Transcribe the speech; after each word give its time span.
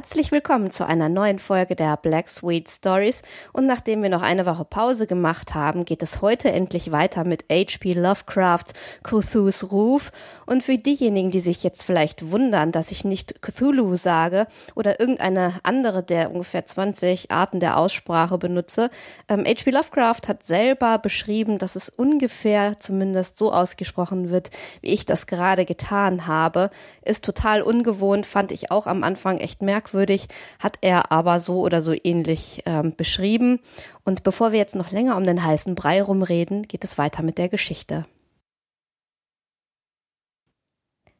Herzlich 0.00 0.32
willkommen 0.32 0.70
zu 0.70 0.86
einer 0.86 1.10
neuen 1.10 1.38
Folge 1.38 1.76
der 1.76 1.98
Black 1.98 2.26
Sweet 2.30 2.70
Stories. 2.70 3.22
Und 3.52 3.66
nachdem 3.66 4.02
wir 4.02 4.08
noch 4.08 4.22
eine 4.22 4.46
Woche 4.46 4.64
Pause 4.64 5.06
gemacht 5.06 5.54
haben, 5.54 5.84
geht 5.84 6.02
es 6.02 6.22
heute 6.22 6.50
endlich 6.52 6.90
weiter 6.90 7.24
mit 7.24 7.44
H.P. 7.52 7.92
Lovecraft 7.92 8.72
Cthulhu's 9.02 9.70
Ruf. 9.70 10.10
Und 10.46 10.62
für 10.62 10.78
diejenigen, 10.78 11.30
die 11.30 11.40
sich 11.40 11.62
jetzt 11.62 11.82
vielleicht 11.82 12.30
wundern, 12.30 12.72
dass 12.72 12.92
ich 12.92 13.04
nicht 13.04 13.42
Cthulhu 13.42 13.94
sage 13.94 14.46
oder 14.74 15.00
irgendeine 15.00 15.60
andere 15.64 16.02
der 16.02 16.30
ungefähr 16.30 16.64
20 16.64 17.30
Arten 17.30 17.60
der 17.60 17.76
Aussprache 17.76 18.38
benutze, 18.38 18.88
ähm, 19.28 19.44
H.P. 19.44 19.70
Lovecraft 19.70 20.28
hat 20.28 20.44
selber 20.44 20.96
beschrieben, 20.96 21.58
dass 21.58 21.76
es 21.76 21.90
ungefähr 21.90 22.80
zumindest 22.80 23.36
so 23.36 23.52
ausgesprochen 23.52 24.30
wird, 24.30 24.48
wie 24.80 24.94
ich 24.94 25.04
das 25.04 25.26
gerade 25.26 25.66
getan 25.66 26.26
habe. 26.26 26.70
Ist 27.04 27.22
total 27.22 27.60
ungewohnt, 27.60 28.24
fand 28.24 28.50
ich 28.50 28.70
auch 28.70 28.86
am 28.86 29.02
Anfang 29.02 29.36
echt 29.36 29.60
merkwürdig 29.60 29.89
merkwürdig, 29.90 30.28
hat 30.58 30.78
er 30.80 31.12
aber 31.12 31.38
so 31.38 31.60
oder 31.60 31.82
so 31.82 31.94
ähnlich 32.02 32.62
ähm, 32.66 32.94
beschrieben. 32.96 33.60
Und 34.04 34.22
bevor 34.22 34.52
wir 34.52 34.58
jetzt 34.58 34.74
noch 34.74 34.90
länger 34.90 35.16
um 35.16 35.24
den 35.24 35.44
heißen 35.44 35.74
Brei 35.74 36.02
rumreden, 36.02 36.62
geht 36.62 36.84
es 36.84 36.98
weiter 36.98 37.22
mit 37.22 37.38
der 37.38 37.48
Geschichte. 37.48 38.04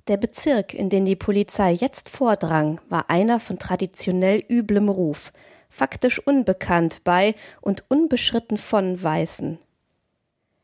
Der 0.08 0.16
Bezirk, 0.16 0.74
in 0.74 0.88
den 0.88 1.04
die 1.04 1.16
Polizei 1.16 1.72
jetzt 1.72 2.08
vordrang, 2.08 2.80
war 2.88 3.10
einer 3.10 3.38
von 3.38 3.58
traditionell 3.58 4.42
üblem 4.48 4.88
Ruf, 4.88 5.32
faktisch 5.68 6.18
unbekannt 6.18 7.02
bei 7.04 7.34
und 7.60 7.84
unbeschritten 7.88 8.56
von 8.56 9.00
Weißen. 9.00 9.58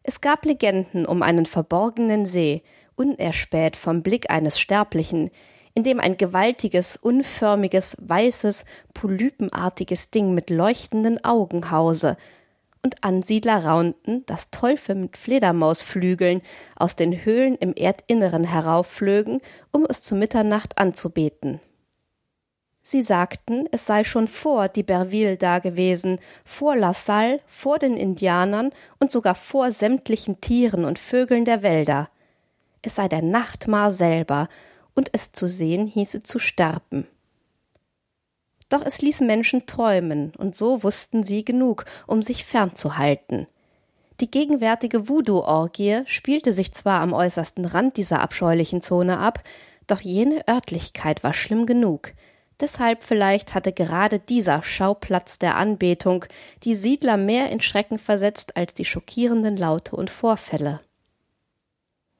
Es 0.03 0.21
gab 0.21 0.45
Legenden 0.45 1.07
um 1.07 1.23
einen 1.23 1.47
verborgenen 1.47 2.27
See, 2.27 2.62
unerspäht 2.97 3.77
vom 3.77 4.03
Blick 4.03 4.31
eines 4.31 4.59
Sterblichen, 4.59 5.31
in 5.77 5.85
dem 5.85 6.01
ein 6.01 6.17
gewaltiges, 6.17 6.97
unförmiges, 6.97 7.97
weißes, 8.01 8.65
polypenartiges 8.95 10.11
Ding 10.11 10.33
mit 10.35 10.51
leuchtenden 10.51 11.23
Augen 11.23 11.71
hause, 11.71 12.17
und 12.83 13.03
Ansiedler 13.03 13.65
raunten, 13.65 14.25
dass 14.27 14.53
Teufel 14.53 14.95
mit 14.95 15.17
Fledermausflügeln 15.17 16.41
aus 16.77 16.95
den 16.95 17.25
Höhlen 17.25 17.57
im 17.57 17.75
Erdinneren 17.75 18.45
heraufflögen, 18.45 19.41
um 19.73 19.85
es 19.89 20.03
zu 20.03 20.15
Mitternacht 20.15 20.79
anzubeten. 20.79 21.61
Sie 22.83 23.03
sagten, 23.03 23.69
es 23.73 23.87
sei 23.87 24.05
schon 24.05 24.29
vor 24.29 24.67
d'Iberville 24.67 25.37
da 25.37 25.59
gewesen, 25.59 26.21
vor 26.45 26.77
La 26.77 26.95
Salle, 26.95 27.41
vor 27.45 27.81
den 27.81 27.97
Indianern 27.97 28.71
und 29.00 29.11
sogar 29.11 29.34
vor 29.34 29.73
sämtlichen 29.73 30.41
Tieren 30.41 30.84
und 30.84 31.00
Vögeln 31.00 31.45
der 31.45 31.65
Wälder. 31.65 32.09
Es 32.83 32.95
sei 32.95 33.09
der 33.09 33.23
Nachtmar 33.23 33.91
selber, 33.91 34.47
und 34.97 35.11
es 35.12 35.31
zu 35.31 35.49
sehen 35.49 35.87
hieße 35.87 36.25
zu 36.25 36.41
sterben. 36.41 37.07
Doch 38.69 38.84
es 38.84 39.01
ließ 39.01 39.21
Menschen 39.21 39.67
träumen, 39.67 40.33
und 40.39 40.57
so 40.57 40.83
wussten 40.83 41.23
sie 41.23 41.45
genug, 41.45 41.84
um 42.09 42.23
sich 42.23 42.45
fernzuhalten. 42.45 43.47
Die 44.21 44.31
gegenwärtige 44.31 45.09
Voodoo-Orgie 45.09 46.03
spielte 46.06 46.53
sich 46.53 46.73
zwar 46.73 47.01
am 47.01 47.12
äußersten 47.12 47.65
Rand 47.65 47.97
dieser 47.97 48.21
abscheulichen 48.21 48.83
Zone 48.83 49.19
ab, 49.19 49.45
doch 49.87 50.01
jene 50.01 50.49
Örtlichkeit 50.49 51.23
war 51.23 51.33
schlimm 51.33 51.67
genug. 51.67 52.12
Deshalb 52.59 53.03
vielleicht 53.03 53.55
hatte 53.55 53.73
gerade 53.73 54.19
dieser 54.19 54.62
Schauplatz 54.62 55.39
der 55.39 55.56
Anbetung 55.56 56.25
die 56.65 56.75
Siedler 56.75 57.19
mehr 57.19 57.51
in 57.51 57.61
Schrecken 57.61 57.99
versetzt 57.99 58.56
als 58.56 58.73
die 58.73 58.87
schockierenden 58.87 59.59
Laute 59.59 59.95
und 59.95 60.09
Vorfälle. 60.09 60.81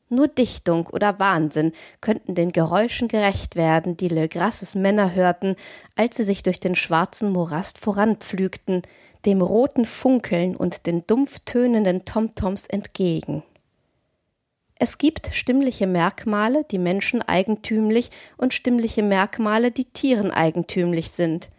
Nur 0.09 0.29
Dichtung 0.29 0.87
oder 0.87 1.19
Wahnsinn 1.19 1.73
könnten 2.01 2.35
den 2.37 2.53
Geräuschen 2.53 3.09
gerecht 3.09 3.57
werden, 3.57 3.97
die 3.97 4.09
Le 4.09 4.29
Grasses 4.29 4.77
Männer 4.77 5.15
hörten, 5.15 5.57
als 5.97 6.17
sie 6.17 6.25
sich 6.25 6.45
durch 6.45 6.61
den 6.61 6.77
schwarzen 6.77 7.33
Morast 7.33 7.79
voranpflügten, 7.79 8.83
dem 9.25 9.41
roten 9.43 9.85
Funkeln 9.85 10.55
und 10.55 10.87
den 10.87 11.05
dumpf 11.07 11.41
tönenden 11.45 12.05
Tomtoms 12.05 12.67
entgegen. 12.67 13.43
Es 14.79 14.99
gibt 14.99 15.31
stimmliche 15.35 15.87
Merkmale, 15.87 16.65
die 16.71 16.79
Menschen 16.79 17.23
eigentümlich 17.23 18.11
und 18.37 18.55
stimmliche 18.55 19.03
Merkmale, 19.03 19.73
die 19.73 19.87
Tieren 19.87 20.31
eigentümlich 20.31 21.11
sind. 21.11 21.51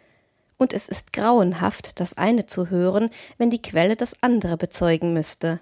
Und 0.56 0.72
es 0.72 0.88
ist 0.88 1.12
grauenhaft, 1.12 2.00
das 2.00 2.16
eine 2.16 2.46
zu 2.46 2.70
hören, 2.70 3.10
wenn 3.36 3.50
die 3.50 3.62
Quelle 3.62 3.96
das 3.96 4.22
andere 4.22 4.56
bezeugen 4.56 5.12
müsste. 5.12 5.60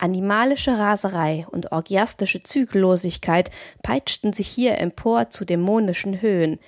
Animalische 0.00 0.78
Raserei 0.78 1.46
und 1.50 1.72
orgiastische 1.72 2.42
Zügellosigkeit 2.42 3.50
peitschten 3.82 4.32
sich 4.32 4.48
hier 4.48 4.78
empor 4.78 5.28
zu 5.28 5.44
dämonischen 5.44 6.22
Höhen, 6.22 6.58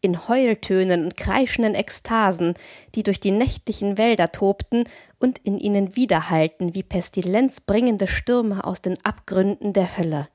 in 0.00 0.26
Heultönen 0.26 1.04
und 1.04 1.16
kreischenden 1.16 1.74
Ekstasen, 1.74 2.54
die 2.94 3.02
durch 3.02 3.20
die 3.20 3.30
nächtlichen 3.30 3.98
Wälder 3.98 4.32
tobten 4.32 4.84
und 5.18 5.38
in 5.40 5.58
ihnen 5.58 5.96
widerhallten 5.96 6.74
wie 6.74 6.82
pestilenzbringende 6.82 8.06
Stürme 8.06 8.64
aus 8.64 8.80
den 8.80 8.96
Abgründen 9.04 9.74
der 9.74 9.98
Hölle. 9.98 10.28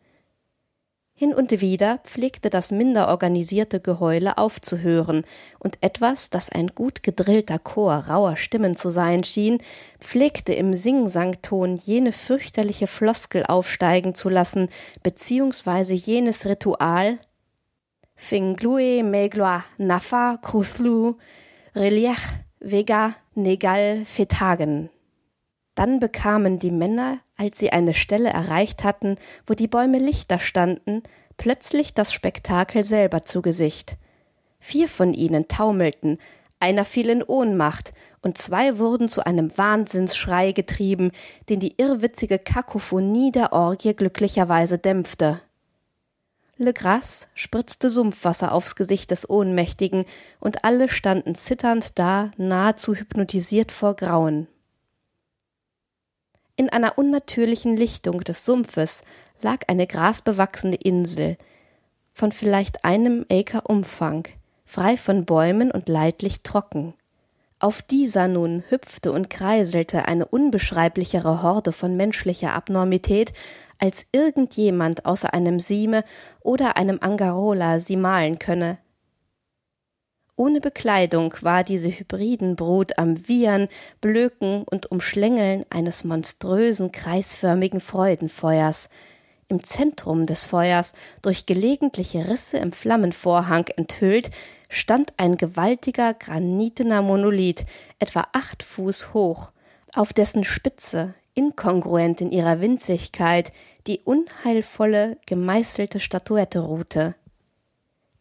Hin 1.16 1.34
und 1.34 1.62
wieder 1.62 2.00
pflegte 2.00 2.50
das 2.50 2.72
minder 2.72 3.07
organisierte 3.07 3.79
Geheule 3.79 4.40
aufzuhören, 4.40 5.25
und 5.59 5.78
etwas, 5.81 6.31
das 6.31 6.50
ein 6.50 6.69
gut 6.69 7.03
gedrillter 7.03 7.59
Chor 7.59 7.94
rauer 7.94 8.35
Stimmen 8.35 8.75
zu 8.75 8.90
sein 8.90 9.24
schien, 9.24 9.59
pflegte 10.00 10.53
im 10.53 10.74
Singsangton 10.74 11.78
jene 11.78 12.13
fürchterliche 12.13 12.88
Floskel 12.88 13.44
aufsteigen 13.46 14.16
zu 14.16 14.29
lassen, 14.29 14.69
beziehungsweise 15.03 15.94
jenes 15.94 16.47
Ritual 16.47 17.19
Finglue 18.16 19.03
megloa 19.03 19.63
nafa 19.78 20.38
cruthlu 20.41 21.18
reliech 21.75 22.22
vega 22.59 23.16
negal 23.35 24.06
fetagen. 24.06 24.90
Dann 25.76 26.00
bekamen 26.00 26.60
die 26.60 26.72
Männer, 26.72 27.20
als 27.36 27.58
sie 27.58 27.72
eine 27.72 27.94
Stelle 27.94 28.30
erreicht 28.30 28.84
hatten, 28.84 29.18
wo 29.48 29.54
die 29.54 29.68
Bäume 29.68 29.98
lichter 29.98 30.40
standen, 30.40 31.02
plötzlich 31.38 31.94
das 31.94 32.14
Spektakel 32.14 32.84
selber 32.84 33.24
zu 33.24 33.42
Gesicht. 33.42 33.98
Vier 34.60 34.88
von 34.88 35.14
ihnen 35.14 35.48
taumelten, 35.48 36.20
einer 36.60 36.86
fiel 36.86 37.10
in 37.10 37.24
Ohnmacht, 37.24 37.94
und 38.22 38.38
zwei 38.38 38.78
wurden 38.78 39.10
zu 39.10 39.26
einem 39.26 39.58
Wahnsinnsschrei 39.58 40.54
getrieben, 40.54 41.12
den 41.50 41.60
die 41.60 41.76
irrwitzige 41.78 42.40
Kakophonie 42.40 43.34
der 43.34 43.52
Orgie 43.52 43.94
glücklicherweise 43.94 44.78
dämpfte. 44.78 45.42
Le 46.56 46.72
Gras 46.72 47.28
spritzte 47.34 47.90
Sumpfwasser 47.90 48.54
aufs 48.54 48.76
Gesicht 48.76 49.12
des 49.12 49.30
Ohnmächtigen, 49.30 50.06
und 50.40 50.64
alle 50.64 50.88
standen 50.88 51.36
zitternd 51.36 52.00
da, 52.00 52.31
nahezu 52.38 52.96
hypnotisiert 52.96 53.74
vor 53.74 53.96
Grauen. 53.96 54.48
In 56.56 56.70
einer 56.70 57.00
unnatürlichen 57.00 57.76
Lichtung 57.76 58.20
des 58.22 58.46
Sumpfes 58.46 59.04
lag 59.42 59.62
eine 59.68 59.88
grasbewachsene 59.88 60.76
Insel 60.76 61.38
von 62.14 62.32
vielleicht 62.32 62.86
einem 62.86 63.26
Acre 63.32 63.62
Umfang, 63.62 64.28
frei 64.64 64.98
von 64.98 65.26
Bäumen 65.26 65.72
und 65.72 65.90
leidlich 65.90 66.44
trocken. 66.44 66.94
Auf 67.58 67.82
dieser 67.82 68.28
nun 68.28 68.64
hüpfte 68.70 69.12
und 69.12 69.32
kreiselte 69.32 70.06
eine 70.06 70.28
unbeschreiblichere 70.28 71.42
Horde 71.42 71.72
von 71.72 71.98
menschlicher 71.98 72.54
Abnormität, 72.54 73.34
als 73.80 74.06
irgendjemand 74.12 75.06
außer 75.06 75.34
einem 75.34 75.60
Sieme 75.60 76.04
oder 76.42 76.78
einem 76.78 77.00
Angarola 77.02 77.80
sie 77.80 77.98
malen 77.98 78.38
könne. 78.38 78.78
Ohne 80.35 80.62
Bekleidung 80.62 81.35
war 81.41 81.63
diese 81.63 81.89
Hybridenbrut 81.89 82.97
am 82.97 83.27
Wiehern, 83.27 83.68
Blöken 84.01 84.63
und 84.63 84.89
Umschlängeln 84.91 85.63
eines 85.69 86.03
monströsen 86.03 86.91
kreisförmigen 86.91 87.80
Freudenfeuers. 87.80 88.89
Im 89.47 89.63
Zentrum 89.63 90.25
des 90.25 90.45
Feuers, 90.45 90.94
durch 91.21 91.45
gelegentliche 91.45 92.27
Risse 92.27 92.57
im 92.57 92.71
Flammenvorhang 92.71 93.68
enthüllt, 93.77 94.31
stand 94.69 95.13
ein 95.18 95.38
gewaltiger 95.38 96.15
granitener 96.15 97.03
Monolith, 97.03 97.65
etwa 98.00 98.27
acht 98.33 98.63
Fuß 98.63 99.13
hoch, 99.13 99.51
auf 99.94 100.13
dessen 100.13 100.44
Spitze, 100.44 101.13
inkongruent 101.35 102.21
in 102.21 102.31
ihrer 102.31 102.59
Winzigkeit, 102.59 103.51
die 103.85 104.00
unheilvolle, 104.00 105.18
gemeißelte 105.27 106.00
Statuette 106.00 106.62
ruhte 106.62 107.13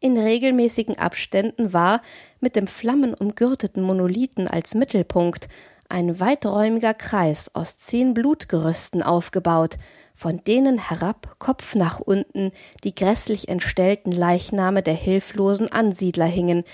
in 0.03 0.19
regelmäßigen 0.19 0.99
Abständen 0.99 1.73
war, 1.73 2.03
mit 2.41 2.57
dem 2.57 2.67
flammenumgürteten 2.67 3.83
Monolithen 3.83 4.49
als 4.49 4.75
Mittelpunkt, 4.75 5.49
ein 5.89 6.21
weiträumiger 6.21 6.95
Kreis 6.95 7.55
aus 7.55 7.79
zehn 7.79 8.15
Blutgerüsten 8.15 9.03
aufgebaut, 9.03 9.77
von 10.15 10.43
denen 10.45 10.79
herab 10.79 11.37
Kopf 11.39 11.75
nach 11.75 12.01
unten 12.01 12.53
die 12.85 12.95
grässlich 12.95 13.49
entstellten 13.49 14.13
Leichname 14.13 14.83
der 14.83 14.95
hilflosen 14.95 15.71
Ansiedler 15.71 16.27
hingen, 16.27 16.65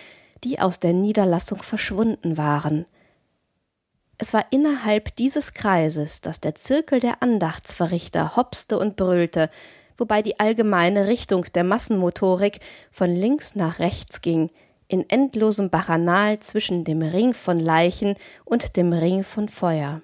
die 0.44 0.60
aus 0.60 0.80
der 0.80 0.92
Niederlassung 0.92 1.62
verschwunden 1.62 2.36
waren. 2.36 2.86
Es 4.18 4.34
war 4.34 4.46
innerhalb 4.50 5.14
dieses 5.16 5.54
Kreises, 5.54 6.20
dass 6.20 6.40
der 6.40 6.56
Zirkel 6.56 7.00
der 7.00 7.22
Andachtsverrichter 7.22 8.36
hopste 8.36 8.78
und 8.78 8.96
brüllte, 8.96 9.48
wobei 9.98 10.22
die 10.22 10.40
allgemeine 10.40 11.06
Richtung 11.06 11.44
der 11.54 11.64
Massenmotorik 11.64 12.60
von 12.90 13.14
links 13.14 13.54
nach 13.54 13.78
rechts 13.78 14.22
ging, 14.22 14.50
in 14.86 15.08
endlosem 15.10 15.68
Bacchanal 15.68 16.40
zwischen 16.40 16.84
dem 16.84 17.02
Ring 17.02 17.34
von 17.34 17.58
Leichen 17.58 18.14
und 18.46 18.76
dem 18.76 18.94
Ring 18.94 19.22
von 19.22 19.50
Feuer. 19.50 20.00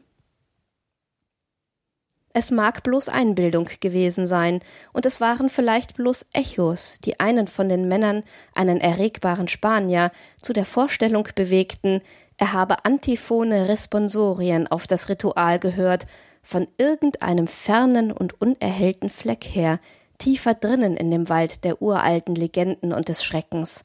Es 2.37 2.50
mag 2.50 2.82
bloß 2.82 3.08
Einbildung 3.08 3.70
gewesen 3.79 4.26
sein, 4.26 4.58
und 4.93 5.06
es 5.06 5.20
waren 5.20 5.49
vielleicht 5.49 5.94
bloß 5.94 6.26
Echos, 6.32 6.99
die 6.99 7.20
einen 7.20 7.46
von 7.46 7.69
den 7.69 7.87
Männern, 7.87 8.25
einen 8.56 8.81
erregbaren 8.81 9.46
Spanier, 9.46 10.11
zu 10.43 10.52
der 10.52 10.64
Vorstellung 10.64 11.29
bewegten, 11.37 12.02
er 12.37 12.52
habe 12.52 12.85
antiphone 12.85 13.52
Responsorien 13.52 14.67
auf 14.67 14.88
das 14.88 15.08
Ritual 15.08 15.61
gehört, 15.61 16.06
von 16.44 16.69
irgendeinem 16.79 17.49
fernen 17.49 18.12
und 18.12 18.41
unerhellten 18.41 19.08
Fleck 19.08 19.44
her, 19.44 19.81
tiefer 20.19 20.55
drinnen 20.55 20.96
in 20.96 21.11
dem 21.11 21.29
Wald 21.29 21.64
der 21.64 21.82
uralten 21.82 22.35
Legenden 22.35 22.93
und 22.93 23.08
des 23.08 23.25
Schreckens. 23.25 23.85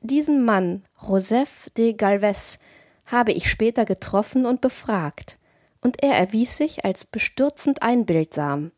Diesen 0.00 0.44
Mann, 0.44 0.84
Joseph 1.06 1.68
de 1.76 1.92
Galvez, 1.92 2.58
habe 3.06 3.32
ich 3.32 3.50
später 3.50 3.84
getroffen 3.84 4.46
und 4.46 4.60
befragt 4.60 5.38
und 5.80 6.02
er 6.02 6.14
erwies 6.14 6.56
sich 6.56 6.84
als 6.84 7.04
bestürzend 7.04 7.82
einbildsam. 7.82 8.72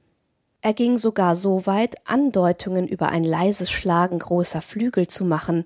Er 0.61 0.73
ging 0.73 0.97
sogar 0.97 1.37
so 1.37 1.67
weit, 1.67 1.97
Andeutungen 2.05 2.89
über 2.89 3.11
ein 3.11 3.25
leises 3.25 3.71
Schlagen 3.71 4.19
großer 4.19 4.61
Flügel 4.61 5.07
zu 5.07 5.25
machen, 5.25 5.65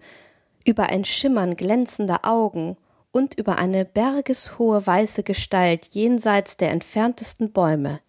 über 0.67 0.87
ein 0.90 1.05
Schimmern 1.05 1.56
glänzender 1.56 2.20
Augen 2.25 2.76
und 3.12 3.38
über 3.38 3.59
eine 3.59 3.85
bergeshohe 3.85 4.85
weiße 4.87 5.23
Gestalt 5.23 5.88
jenseits 5.93 6.56
der 6.56 6.70
entferntesten 6.70 7.53
Bäume. 7.53 8.00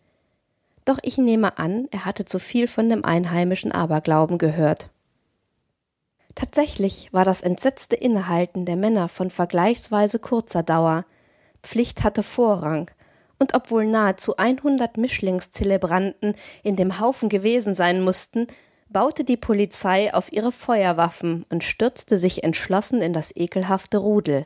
Doch 0.85 0.99
ich 1.01 1.17
nehme 1.17 1.57
an, 1.59 1.87
er 1.91 2.05
hatte 2.05 2.25
zu 2.25 2.39
viel 2.39 2.67
von 2.67 2.89
dem 2.89 3.05
einheimischen 3.05 3.71
Aberglauben 3.71 4.37
gehört. 4.37 4.89
Tatsächlich 6.35 7.13
war 7.13 7.25
das 7.25 7.41
entsetzte 7.41 7.95
Innehalten 7.95 8.65
der 8.65 8.75
Männer 8.75 9.07
von 9.07 9.29
vergleichsweise 9.29 10.19
kurzer 10.19 10.63
Dauer. 10.63 11.05
Pflicht 11.61 12.03
hatte 12.03 12.23
Vorrang, 12.23 12.89
und 13.39 13.53
obwohl 13.53 13.85
nahezu 13.85 14.37
100 14.37 14.97
Mischlingszelebranten 14.97 16.33
in 16.63 16.75
dem 16.75 16.99
Haufen 16.99 17.29
gewesen 17.29 17.75
sein 17.75 18.01
mussten, 18.01 18.47
baute 18.89 19.23
die 19.23 19.37
Polizei 19.37 20.13
auf 20.13 20.31
ihre 20.31 20.51
Feuerwaffen 20.51 21.45
und 21.49 21.63
stürzte 21.63 22.17
sich 22.17 22.43
entschlossen 22.43 23.01
in 23.01 23.13
das 23.13 23.35
ekelhafte 23.35 23.97
Rudel. 23.97 24.45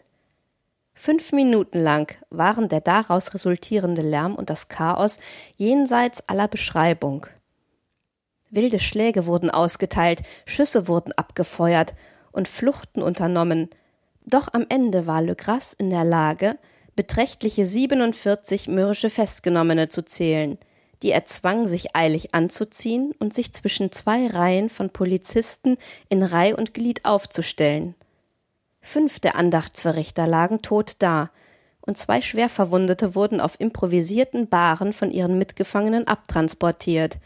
Fünf 0.99 1.31
Minuten 1.31 1.79
lang 1.79 2.17
waren 2.31 2.69
der 2.69 2.81
daraus 2.81 3.31
resultierende 3.35 4.01
Lärm 4.01 4.33
und 4.33 4.49
das 4.49 4.67
Chaos 4.67 5.19
jenseits 5.55 6.27
aller 6.27 6.47
Beschreibung. 6.47 7.27
Wilde 8.49 8.79
Schläge 8.79 9.27
wurden 9.27 9.51
ausgeteilt, 9.51 10.23
Schüsse 10.47 10.88
wurden 10.88 11.13
abgefeuert 11.13 11.94
und 12.31 12.47
Fluchten 12.47 13.03
unternommen, 13.03 13.69
doch 14.25 14.51
am 14.53 14.65
Ende 14.69 15.05
war 15.05 15.21
Le 15.21 15.35
Gras 15.35 15.73
in 15.73 15.91
der 15.91 16.03
Lage, 16.03 16.57
beträchtliche 16.95 17.67
47 17.67 18.67
mürrische 18.67 19.11
Festgenommene 19.11 19.89
zu 19.89 20.03
zählen, 20.03 20.57
die 21.03 21.11
er 21.11 21.25
zwang, 21.25 21.67
sich 21.67 21.95
eilig 21.95 22.33
anzuziehen 22.33 23.13
und 23.19 23.35
sich 23.35 23.53
zwischen 23.53 23.91
zwei 23.91 24.25
Reihen 24.25 24.71
von 24.71 24.89
Polizisten 24.89 25.77
in 26.09 26.23
Reih 26.23 26.55
und 26.55 26.73
Glied 26.73 27.05
aufzustellen. 27.05 27.93
Fünf 28.88 29.19
der 29.19 29.36
Andachtsverrichter 29.36 30.28
lagen 30.28 30.62
tot 30.62 30.95
da, 31.00 31.30
und 31.81 31.98
zwei 31.98 32.22
Schwerverwundete 32.22 33.16
wurden 33.16 33.42
auf 33.42 33.60
improvisierten 33.60 34.48
Bahren 34.48 34.94
von 34.94 35.12
ihren 35.12 35.38
Mitgefangenen 35.38 36.07
abtransportiert. 36.07 37.18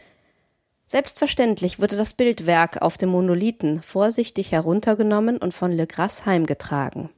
Selbstverständlich 0.86 1.80
wurde 1.80 1.96
das 1.96 2.14
Bildwerk 2.14 2.82
auf 2.82 2.98
dem 2.98 3.10
Monolithen 3.10 3.80
vorsichtig 3.80 4.50
heruntergenommen 4.50 5.38
und 5.38 5.54
von 5.54 5.70
Le 5.70 5.86
Gras 5.86 6.26
heimgetragen. 6.26 7.10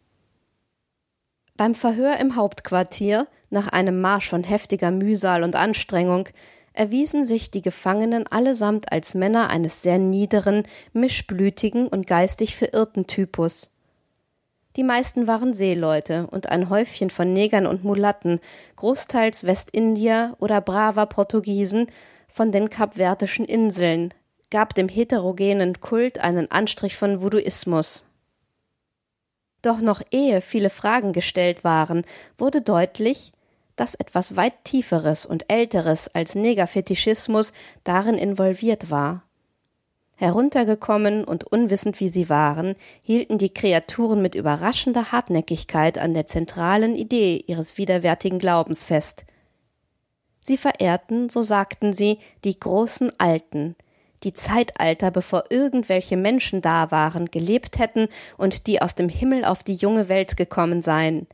Beim 1.56 1.75
Verhör 1.75 2.19
im 2.19 2.37
Hauptquartier, 2.37 3.26
nach 3.49 3.69
einem 3.69 4.02
Marsch 4.02 4.29
von 4.29 4.44
heftiger 4.44 4.91
Mühsal 4.91 5.43
und 5.43 5.56
Anstrengung, 5.56 6.29
erwiesen 6.75 7.25
sich 7.25 7.50
die 7.50 7.62
Gefangenen 7.62 8.26
allesamt 8.26 8.93
als 8.93 9.14
Männer 9.14 9.49
eines 9.49 9.81
sehr 9.81 9.99
niederen, 9.99 10.64
mischblütigen 10.93 11.88
und 11.88 12.06
geistig 12.06 12.55
verirrten 12.56 13.06
Typus. 13.06 13.73
Die 14.76 14.82
meisten 14.82 15.26
waren 15.28 15.54
Seeleute 15.54 16.26
und 16.30 16.48
ein 16.48 16.68
Häufchen 16.68 17.10
von 17.10 17.32
Negern 17.32 17.66
und 17.66 17.84
Mulatten, 17.84 18.40
großteils 18.76 19.46
Westindier 19.46 20.36
oder 20.40 20.60
braver 20.60 21.06
Portugiesen 21.06 21.86
von 22.28 22.50
den 22.50 22.70
kapverdischen 22.70 23.44
Inseln, 23.44 24.12
gab 24.50 24.74
dem 24.74 24.88
heterogenen 24.88 25.80
Kult 25.80 26.18
einen 26.18 26.50
Anstrich 26.50 26.96
von 26.96 27.22
Voodooismus. 27.22 28.04
Doch 29.62 29.80
noch 29.80 30.02
ehe 30.10 30.40
viele 30.40 30.70
Fragen 30.70 31.12
gestellt 31.12 31.62
waren, 31.62 32.02
wurde 32.36 32.60
deutlich, 32.60 33.32
dass 33.76 33.94
etwas 33.94 34.36
weit 34.36 34.64
Tieferes 34.64 35.24
und 35.24 35.50
Älteres 35.50 36.08
als 36.08 36.34
Negerfetischismus 36.34 37.52
darin 37.84 38.16
involviert 38.16 38.90
war. 38.90 39.22
Heruntergekommen 40.16 41.24
und 41.24 41.44
unwissend 41.44 41.98
wie 41.98 42.08
sie 42.08 42.28
waren, 42.28 42.76
hielten 43.02 43.36
die 43.38 43.52
Kreaturen 43.52 44.22
mit 44.22 44.34
überraschender 44.34 45.10
Hartnäckigkeit 45.10 45.98
an 45.98 46.14
der 46.14 46.26
zentralen 46.26 46.94
Idee 46.94 47.42
ihres 47.46 47.78
widerwärtigen 47.78 48.38
Glaubens 48.38 48.84
fest. 48.84 49.24
Sie 50.38 50.56
verehrten, 50.56 51.30
so 51.30 51.42
sagten 51.42 51.92
sie, 51.92 52.18
die 52.44 52.58
großen 52.58 53.12
Alten, 53.18 53.76
die 54.22 54.32
Zeitalter, 54.32 55.10
bevor 55.10 55.44
irgendwelche 55.50 56.16
Menschen 56.16 56.60
da 56.60 56.90
waren, 56.90 57.26
gelebt 57.26 57.78
hätten 57.78 58.08
und 58.38 58.66
die 58.66 58.80
aus 58.80 58.94
dem 58.94 59.08
Himmel 59.08 59.44
auf 59.44 59.62
die 59.62 59.74
junge 59.74 60.08
Welt 60.08 60.36
gekommen 60.36 60.80
seien. 60.80 61.26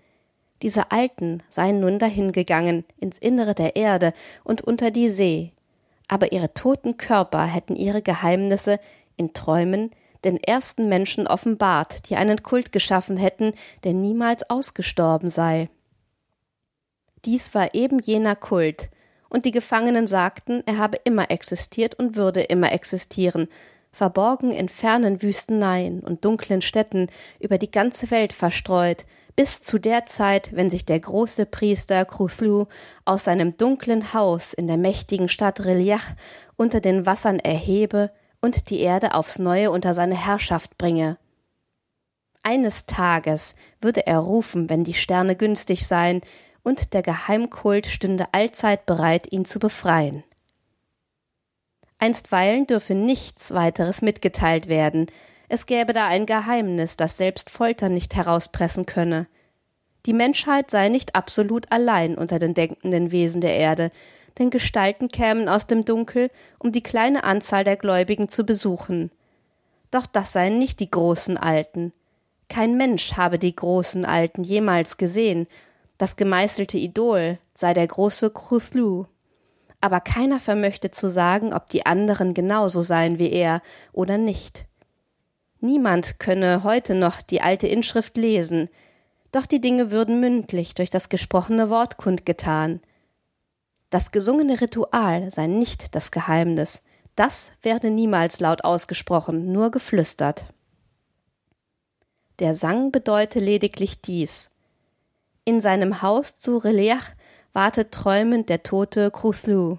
Diese 0.63 0.91
Alten 0.91 1.43
seien 1.49 1.81
nun 1.81 1.99
dahingegangen 1.99 2.85
ins 2.99 3.19
Innere 3.19 3.55
der 3.55 3.77
Erde 3.77 4.13
und 4.45 4.61
unter 4.61 4.91
die 4.91 5.09
See, 5.09 5.53
aber 6.11 6.33
ihre 6.33 6.53
toten 6.53 6.97
Körper 6.97 7.45
hätten 7.45 7.77
ihre 7.77 8.03
Geheimnisse 8.03 8.81
in 9.17 9.33
Träumen 9.33 9.91
den 10.25 10.43
ersten 10.43 10.89
Menschen 10.89 11.29
offenbart, 11.29 12.11
die 12.11 12.17
einen 12.17 12.43
Kult 12.43 12.73
geschaffen 12.73 13.17
hätten, 13.17 13.53
der 13.85 13.95
niemals 13.95 14.51
ausgestorben 14.51 15.31
sei. 15.31 15.71
Dies 17.25 17.55
war 17.55 17.75
eben 17.75 18.01
jener 18.01 18.35
Kult, 18.35 18.91
und 19.29 19.45
die 19.45 19.53
Gefangenen 19.53 20.09
sagten, 20.09 20.65
er 20.67 20.79
habe 20.79 20.99
immer 21.05 21.31
existiert 21.31 21.95
und 21.95 22.17
würde 22.17 22.41
immer 22.41 22.73
existieren, 22.73 23.47
verborgen 23.93 24.51
in 24.51 24.69
fernen 24.69 25.23
Wüsteneien 25.23 26.01
und 26.01 26.25
dunklen 26.25 26.61
Städten 26.61 27.07
über 27.39 27.57
die 27.57 27.71
ganze 27.71 28.11
Welt 28.11 28.33
verstreut, 28.33 29.07
bis 29.41 29.63
zu 29.63 29.79
der 29.79 30.05
Zeit, 30.05 30.55
wenn 30.55 30.69
sich 30.69 30.85
der 30.85 31.01
große 31.01 31.47
Priester 31.47 32.05
Cthulhu 32.05 32.67
aus 33.07 33.25
seinem 33.25 33.57
dunklen 33.57 34.13
Haus 34.13 34.53
in 34.53 34.67
der 34.67 34.77
mächtigen 34.77 35.31
Stadt 35.31 35.65
Reliach 35.65 36.09
unter 36.57 36.81
den 36.81 37.07
Wassern 37.07 37.39
erhebe 37.39 38.11
und 38.43 38.69
die 38.69 38.81
Erde 38.81 39.15
aufs 39.15 39.39
Neue 39.39 39.71
unter 39.71 39.95
seine 39.95 40.15
Herrschaft 40.15 40.77
bringe. 40.77 41.17
Eines 42.43 42.85
Tages 42.85 43.55
würde 43.81 44.07
er 44.07 44.19
rufen, 44.19 44.69
wenn 44.69 44.85
die 44.85 44.93
Sterne 44.93 45.37
günstig 45.37 45.87
seien, 45.87 46.21
und 46.63 46.93
der 46.93 47.01
Geheimkult 47.01 47.87
stünde 47.87 48.27
allzeit 48.33 48.85
bereit, 48.85 49.33
ihn 49.33 49.47
zu 49.47 49.59
befreien. 49.59 50.23
Einstweilen 51.97 52.67
dürfe 52.67 52.95
nichts 52.95 53.55
weiteres 53.55 54.03
mitgeteilt 54.03 54.69
werden, 54.69 55.07
es 55.51 55.67
gäbe 55.67 55.93
da 55.93 56.07
ein 56.07 56.27
Geheimnis, 56.27 56.97
das 56.97 57.17
selbst 57.17 57.51
Folter 57.51 57.89
nicht 57.89 58.15
herauspressen 58.15 58.87
könne. 58.87 59.27
Die 60.07 60.13
Menschheit 60.13 60.71
sei 60.71 60.89
nicht 60.89 61.15
absolut 61.15 61.71
allein 61.71 62.15
unter 62.15 62.39
den 62.39 62.55
denkenden 62.55 63.11
Wesen 63.11 63.41
der 63.41 63.57
Erde, 63.57 63.91
denn 64.39 64.51
Gestalten 64.51 65.09
kämen 65.09 65.49
aus 65.49 65.67
dem 65.67 65.85
Dunkel, 65.85 66.31
um 66.59 66.73
die 66.73 66.83
kleine 66.83 67.25
Anzahl 67.25 67.65
der 67.65 67.77
Gläubigen 67.77 68.29
zu 68.29 68.45
besuchen. 68.45 69.11
Doch 69.91 70.07
das 70.07 70.33
seien 70.33 70.59
nicht 70.59 70.79
die 70.79 70.91
großen 70.91 71.37
Alten. 71.37 71.93
Kein 72.49 72.77
Mensch 72.77 73.15
habe 73.15 73.39
die 73.39 73.55
großen 73.55 74.05
Alten 74.05 74.45
jemals 74.45 74.97
gesehen 74.97 75.47
das 76.01 76.17
gemeißelte 76.17 76.79
Idol 76.79 77.39
sei 77.53 77.75
der 77.75 77.87
große 77.87 78.31
Cthulhu. 78.31 79.05
Aber 79.83 80.01
keiner 80.01 80.41
vermöchte 80.41 80.91
zu 80.91 81.11
sagen, 81.11 81.53
ob 81.53 81.67
die 81.67 81.85
anderen 81.85 82.33
genauso 82.33 82.81
seien 82.81 83.19
wie 83.19 83.31
er 83.31 83.61
oder 83.93 84.17
nicht. 84.17 84.70
Niemand 85.61 86.19
könne 86.19 86.65
heute 86.65 86.95
noch 86.95 87.23
die 87.23 87.41
alte 87.41 87.67
Inschrift 87.67 88.17
lesen, 88.17 88.69
doch 89.33 89.47
die 89.47 89.61
Dinge 89.61 89.91
würden 89.91 90.21
mündlich 90.21 90.75
durch 90.75 90.91
das 90.91 91.09
gesprochene 91.09 91.71
Wort 91.71 91.97
kundgetan. 91.97 92.81
Das 93.91 94.13
gesungene 94.13 94.61
Ritual 94.61 95.31
sei 95.31 95.47
nicht 95.47 95.95
das 95.95 96.11
Geheimnis, 96.11 96.83
das 97.15 97.53
werde 97.63 97.91
niemals 97.91 98.41
laut 98.41 98.65
ausgesprochen, 98.65 99.53
nur 99.53 99.71
geflüstert. 99.71 100.47
Der 102.39 102.55
Sang 102.55 102.91
bedeute 102.91 103.39
lediglich 103.39 104.01
dies 104.01 104.51
in 105.51 105.61
seinem 105.61 106.01
Haus 106.03 106.39
zu 106.39 106.59
Reliach 106.59 107.15
wartet 107.53 107.93
träumend 107.93 108.49
der 108.49 108.63
tote 108.63 109.11
Cthulhu. 109.11 109.79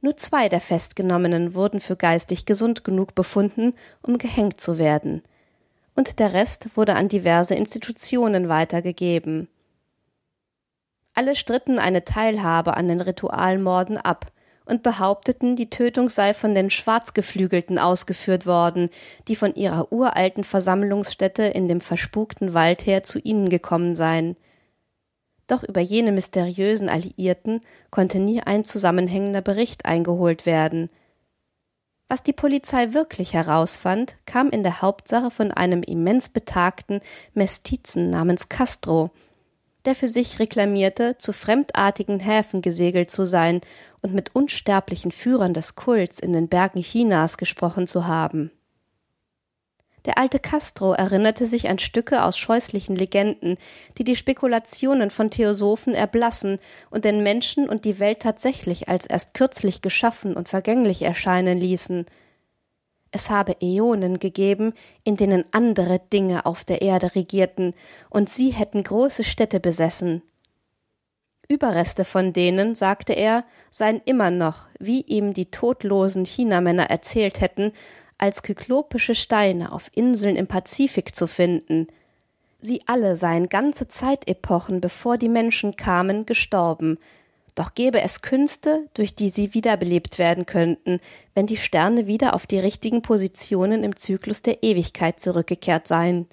Nur 0.00 0.16
zwei 0.16 0.48
der 0.48 0.60
Festgenommenen 0.60 1.54
wurden 1.54 1.80
für 1.80 1.96
geistig 1.96 2.46
gesund 2.46 2.84
genug 2.84 3.14
befunden, 3.14 3.74
um 4.02 4.18
gehängt 4.18 4.60
zu 4.60 4.78
werden, 4.78 5.22
und 5.94 6.20
der 6.20 6.32
Rest 6.32 6.76
wurde 6.76 6.94
an 6.94 7.08
diverse 7.08 7.56
Institutionen 7.56 8.48
weitergegeben. 8.48 9.48
Alle 11.14 11.34
stritten 11.34 11.80
eine 11.80 12.04
Teilhabe 12.04 12.76
an 12.76 12.86
den 12.86 13.00
Ritualmorden 13.00 13.96
ab 13.98 14.30
und 14.66 14.84
behaupteten, 14.84 15.56
die 15.56 15.70
Tötung 15.70 16.08
sei 16.08 16.34
von 16.34 16.54
den 16.54 16.70
Schwarzgeflügelten 16.70 17.80
ausgeführt 17.80 18.46
worden, 18.46 18.90
die 19.26 19.34
von 19.34 19.54
ihrer 19.56 19.92
uralten 19.92 20.44
Versammlungsstätte 20.44 21.42
in 21.42 21.66
dem 21.66 21.80
verspukten 21.80 22.54
Wald 22.54 22.86
her 22.86 23.02
zu 23.02 23.18
ihnen 23.18 23.48
gekommen 23.48 23.96
seien. 23.96 24.36
Doch 25.48 25.64
über 25.64 25.80
jene 25.80 26.12
mysteriösen 26.12 26.88
Alliierten 26.88 27.62
konnte 27.90 28.20
nie 28.20 28.40
ein 28.40 28.62
zusammenhängender 28.62 29.40
Bericht 29.40 29.86
eingeholt 29.86 30.46
werden. 30.46 30.90
Was 32.06 32.22
die 32.22 32.32
Polizei 32.32 32.94
wirklich 32.94 33.34
herausfand, 33.34 34.14
kam 34.24 34.50
in 34.50 34.62
der 34.62 34.80
Hauptsache 34.80 35.30
von 35.30 35.50
einem 35.50 35.82
immens 35.82 36.28
betagten 36.28 37.00
Mestizen 37.34 38.10
namens 38.10 38.48
Castro, 38.48 39.10
der 39.84 39.94
für 39.94 40.08
sich 40.08 40.38
reklamierte, 40.38 41.16
zu 41.18 41.32
fremdartigen 41.32 42.20
Häfen 42.20 42.62
gesegelt 42.62 43.10
zu 43.10 43.24
sein 43.24 43.60
und 44.02 44.14
mit 44.14 44.34
unsterblichen 44.34 45.10
Führern 45.10 45.54
des 45.54 45.76
Kults 45.76 46.18
in 46.18 46.32
den 46.32 46.48
Bergen 46.48 46.82
Chinas 46.82 47.38
gesprochen 47.38 47.86
zu 47.86 48.06
haben. 48.06 48.50
Der 50.08 50.16
alte 50.16 50.38
Castro 50.38 50.94
erinnerte 50.94 51.44
sich 51.44 51.68
an 51.68 51.78
Stücke 51.78 52.24
aus 52.24 52.38
scheußlichen 52.38 52.96
Legenden, 52.96 53.58
die 53.98 54.04
die 54.04 54.16
Spekulationen 54.16 55.10
von 55.10 55.28
Theosophen 55.28 55.92
erblassen 55.92 56.58
und 56.88 57.04
den 57.04 57.22
Menschen 57.22 57.68
und 57.68 57.84
die 57.84 57.98
Welt 57.98 58.20
tatsächlich 58.20 58.88
als 58.88 59.04
erst 59.04 59.34
kürzlich 59.34 59.82
geschaffen 59.82 60.34
und 60.34 60.48
vergänglich 60.48 61.02
erscheinen 61.02 61.60
ließen. 61.60 62.06
Es 63.10 63.28
habe 63.28 63.56
Äonen 63.60 64.18
gegeben, 64.18 64.72
in 65.04 65.16
denen 65.16 65.44
andere 65.52 66.00
Dinge 66.10 66.46
auf 66.46 66.64
der 66.64 66.80
Erde 66.80 67.14
regierten, 67.14 67.74
und 68.08 68.30
sie 68.30 68.48
hätten 68.48 68.82
große 68.82 69.24
Städte 69.24 69.60
besessen. 69.60 70.22
Überreste 71.50 72.06
von 72.06 72.32
denen, 72.32 72.74
sagte 72.74 73.12
er, 73.12 73.44
seien 73.70 74.00
immer 74.06 74.30
noch, 74.30 74.68
wie 74.78 75.02
ihm 75.02 75.34
die 75.34 75.50
todlosen 75.50 76.24
Chinamänner 76.24 76.88
erzählt 76.88 77.42
hätten, 77.42 77.72
als 78.18 78.42
kyklopische 78.42 79.14
Steine 79.14 79.72
auf 79.72 79.90
Inseln 79.94 80.36
im 80.36 80.46
Pazifik 80.46 81.14
zu 81.14 81.26
finden. 81.26 81.86
Sie 82.58 82.82
alle 82.86 83.16
seien 83.16 83.48
ganze 83.48 83.88
Zeitepochen, 83.88 84.80
bevor 84.80 85.16
die 85.16 85.28
Menschen 85.28 85.76
kamen, 85.76 86.26
gestorben, 86.26 86.98
doch 87.58 87.74
gäbe 87.74 88.00
es 88.00 88.22
Künste, 88.22 88.88
durch 88.94 89.16
die 89.16 89.30
sie 89.30 89.52
wiederbelebt 89.52 90.20
werden 90.20 90.46
könnten, 90.46 91.00
wenn 91.34 91.46
die 91.46 91.56
Sterne 91.56 92.06
wieder 92.06 92.34
auf 92.34 92.46
die 92.46 92.60
richtigen 92.60 93.02
Positionen 93.02 93.82
im 93.82 93.96
Zyklus 93.96 94.42
der 94.42 94.62
Ewigkeit 94.62 95.18
zurückgekehrt 95.18 95.88
seien. 95.88 96.28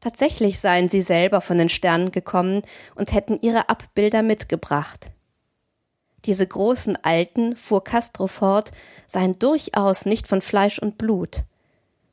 Tatsächlich 0.00 0.58
seien 0.58 0.88
sie 0.88 1.02
selber 1.02 1.42
von 1.42 1.58
den 1.58 1.68
Sternen 1.68 2.12
gekommen 2.12 2.62
und 2.94 3.12
hätten 3.12 3.38
ihre 3.42 3.68
Abbilder 3.68 4.22
mitgebracht. 4.22 5.10
Diese 6.26 6.46
großen 6.46 6.96
Alten, 7.02 7.56
fuhr 7.56 7.82
Castro 7.82 8.26
fort, 8.26 8.72
seien 9.06 9.38
durchaus 9.38 10.04
nicht 10.04 10.26
von 10.26 10.40
Fleisch 10.40 10.78
und 10.78 10.98
Blut. 10.98 11.44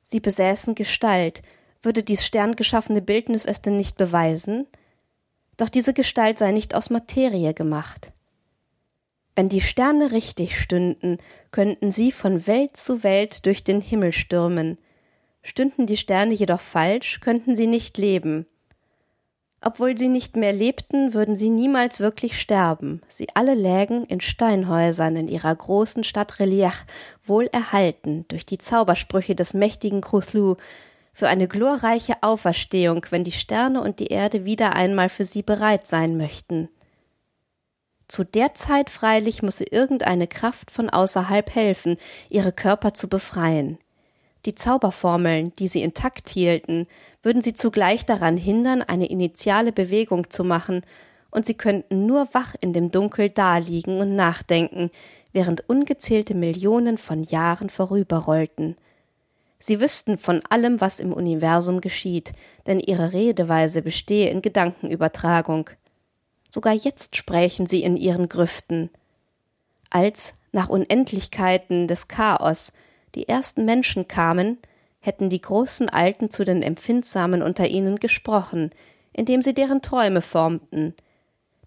Sie 0.03 0.19
besäßen 0.19 0.75
Gestalt, 0.75 1.41
würde 1.81 2.03
dies 2.03 2.25
sterngeschaffene 2.25 3.01
Bildnis 3.01 3.45
es 3.45 3.61
denn 3.61 3.75
nicht 3.75 3.97
beweisen? 3.97 4.67
Doch 5.57 5.69
diese 5.69 5.93
Gestalt 5.93 6.39
sei 6.39 6.51
nicht 6.51 6.75
aus 6.75 6.89
Materie 6.89 7.53
gemacht. 7.53 8.11
Wenn 9.35 9.49
die 9.49 9.61
Sterne 9.61 10.11
richtig 10.11 10.59
stünden, 10.59 11.17
könnten 11.51 11.91
sie 11.91 12.11
von 12.11 12.47
Welt 12.47 12.75
zu 12.75 13.03
Welt 13.03 13.45
durch 13.45 13.63
den 13.63 13.81
Himmel 13.81 14.11
stürmen. 14.11 14.79
Stünden 15.43 15.85
die 15.85 15.97
Sterne 15.97 16.33
jedoch 16.33 16.61
falsch, 16.61 17.19
könnten 17.19 17.55
sie 17.55 17.67
nicht 17.67 17.97
leben. 17.97 18.47
Obwohl 19.59 19.97
sie 19.97 20.07
nicht 20.07 20.35
mehr 20.35 20.53
lebten, 20.53 21.13
würden 21.13 21.35
sie 21.35 21.49
niemals 21.49 21.99
wirklich 21.99 22.39
sterben. 22.39 23.01
Sie 23.07 23.27
alle 23.33 23.55
lägen 23.55 24.05
in 24.05 24.21
Steinhäusern 24.21 25.15
in 25.15 25.27
ihrer 25.27 25.55
großen 25.55 26.03
Stadt 26.03 26.39
Reliach, 26.39 26.83
wohl 27.25 27.45
erhalten 27.45 28.25
durch 28.27 28.45
die 28.45 28.59
Zaubersprüche 28.59 29.33
des 29.35 29.53
mächtigen 29.53 30.01
Cthulhu, 30.01 30.55
für 31.11 31.27
eine 31.27 31.47
glorreiche 31.47 32.21
Auferstehung, 32.21 33.03
wenn 33.09 33.23
die 33.23 33.31
Sterne 33.31 33.81
und 33.81 33.99
die 33.99 34.07
Erde 34.07 34.45
wieder 34.45 34.75
einmal 34.75 35.09
für 35.09 35.23
sie 35.23 35.41
bereit 35.41 35.87
sein 35.87 36.15
möchten. 36.15 36.69
Zu 38.07 38.23
der 38.23 38.53
Zeit 38.53 38.91
freilich 38.91 39.41
musse 39.41 39.63
irgendeine 39.63 40.27
Kraft 40.27 40.69
von 40.69 40.91
außerhalb 40.91 41.53
helfen, 41.55 41.97
ihre 42.29 42.51
Körper 42.51 42.93
zu 42.93 43.09
befreien. 43.09 43.79
Die 44.47 44.55
Zauberformeln, 44.55 45.51
die 45.59 45.67
sie 45.67 45.83
intakt 45.83 46.29
hielten, 46.29 46.87
würden 47.21 47.41
sie 47.41 47.53
zugleich 47.53 48.05
daran 48.05 48.37
hindern, 48.37 48.81
eine 48.81 49.07
initiale 49.07 49.73
Bewegung 49.73 50.29
zu 50.29 50.45
machen, 50.45 50.83
und 51.31 51.45
sie 51.45 51.55
könnten 51.55 52.05
nur 52.05 52.29
wach 52.31 52.55
in 52.61 52.71
dem 52.71 52.89
Dunkel 52.89 53.29
daliegen 53.29 53.99
und 53.99 54.15
nachdenken, 54.15 54.89
während 55.33 55.69
ungezählte 55.69 56.33
Millionen 56.33 56.97
von 56.97 57.23
Jahren 57.23 57.69
vorüberrollten. 57.69 58.77
Sie 59.59 59.81
wüssten 59.81 60.17
von 60.17 60.41
allem, 60.49 60.79
was 60.79 61.01
im 61.01 61.11
Universum 61.11 61.81
geschieht, 61.81 62.31
denn 62.67 62.79
ihre 62.79 63.11
Redeweise 63.11 63.81
bestehe 63.81 64.29
in 64.29 64.41
Gedankenübertragung. 64.41 65.69
Sogar 66.49 66.73
jetzt 66.73 67.17
sprächen 67.17 67.65
sie 67.65 67.83
in 67.83 67.97
ihren 67.97 68.29
Grüften. 68.29 68.89
Als, 69.89 70.35
nach 70.53 70.69
Unendlichkeiten 70.69 71.89
des 71.89 72.07
Chaos, 72.07 72.71
die 73.17 73.27
ersten 73.27 73.65
Menschen 73.65 74.07
kamen, 74.07 74.59
hätten 74.99 75.29
die 75.29 75.41
großen 75.41 75.89
Alten 75.89 76.29
zu 76.29 76.43
den 76.43 76.61
Empfindsamen 76.61 77.41
unter 77.41 77.67
ihnen 77.67 77.97
gesprochen, 77.97 78.69
indem 79.11 79.41
sie 79.41 79.55
deren 79.55 79.81
Träume 79.81 80.21
formten, 80.21 80.93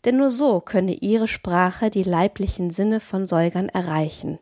denn 0.04 0.16
nur 0.16 0.30
so 0.30 0.60
könne 0.60 0.94
ihre 0.94 1.26
Sprache 1.26 1.90
die 1.90 2.04
leiblichen 2.04 2.70
Sinne 2.70 3.00
von 3.00 3.26
Säugern 3.26 3.68
erreichen. 3.68 4.38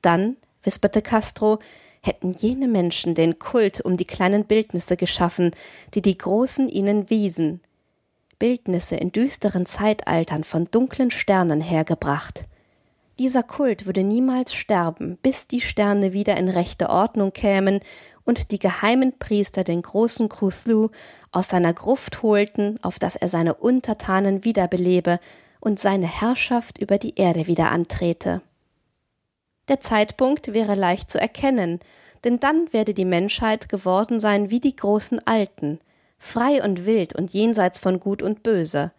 Dann, 0.00 0.36
wisperte 0.62 1.02
Castro, 1.02 1.58
hätten 2.02 2.32
jene 2.32 2.68
Menschen 2.68 3.14
den 3.14 3.38
Kult 3.38 3.82
um 3.82 3.96
die 3.98 4.06
kleinen 4.06 4.46
Bildnisse 4.46 4.96
geschaffen, 4.96 5.52
die 5.94 6.02
die 6.02 6.16
Großen 6.16 6.68
ihnen 6.68 7.10
wiesen, 7.10 7.60
Bildnisse 8.38 8.96
in 8.96 9.12
düsteren 9.12 9.66
Zeitaltern 9.66 10.42
von 10.42 10.64
dunklen 10.64 11.10
Sternen 11.10 11.60
hergebracht. 11.60 12.46
Dieser 13.22 13.44
Kult 13.44 13.86
würde 13.86 14.02
niemals 14.02 14.52
sterben, 14.52 15.16
bis 15.22 15.46
die 15.46 15.60
Sterne 15.60 16.12
wieder 16.12 16.36
in 16.38 16.48
rechte 16.48 16.90
Ordnung 16.90 17.32
kämen 17.32 17.78
und 18.24 18.50
die 18.50 18.58
geheimen 18.58 19.16
Priester 19.16 19.62
den 19.62 19.80
großen 19.80 20.28
Cthulhu 20.28 20.88
aus 21.30 21.46
seiner 21.46 21.72
Gruft 21.72 22.24
holten, 22.24 22.80
auf 22.82 22.98
dass 22.98 23.14
er 23.14 23.28
seine 23.28 23.54
Untertanen 23.54 24.42
wiederbelebe 24.42 25.20
und 25.60 25.78
seine 25.78 26.08
Herrschaft 26.08 26.78
über 26.78 26.98
die 26.98 27.14
Erde 27.14 27.46
wieder 27.46 27.70
antrete. 27.70 28.42
Der 29.68 29.80
Zeitpunkt 29.80 30.52
wäre 30.52 30.74
leicht 30.74 31.08
zu 31.08 31.20
erkennen, 31.20 31.78
denn 32.24 32.40
dann 32.40 32.72
werde 32.72 32.92
die 32.92 33.04
Menschheit 33.04 33.68
geworden 33.68 34.18
sein 34.18 34.50
wie 34.50 34.58
die 34.58 34.74
großen 34.74 35.24
Alten, 35.28 35.78
frei 36.18 36.60
und 36.60 36.86
wild 36.86 37.14
und 37.14 37.32
jenseits 37.32 37.78
von 37.78 38.00
Gut 38.00 38.20
und 38.20 38.42
Böse. 38.42 38.90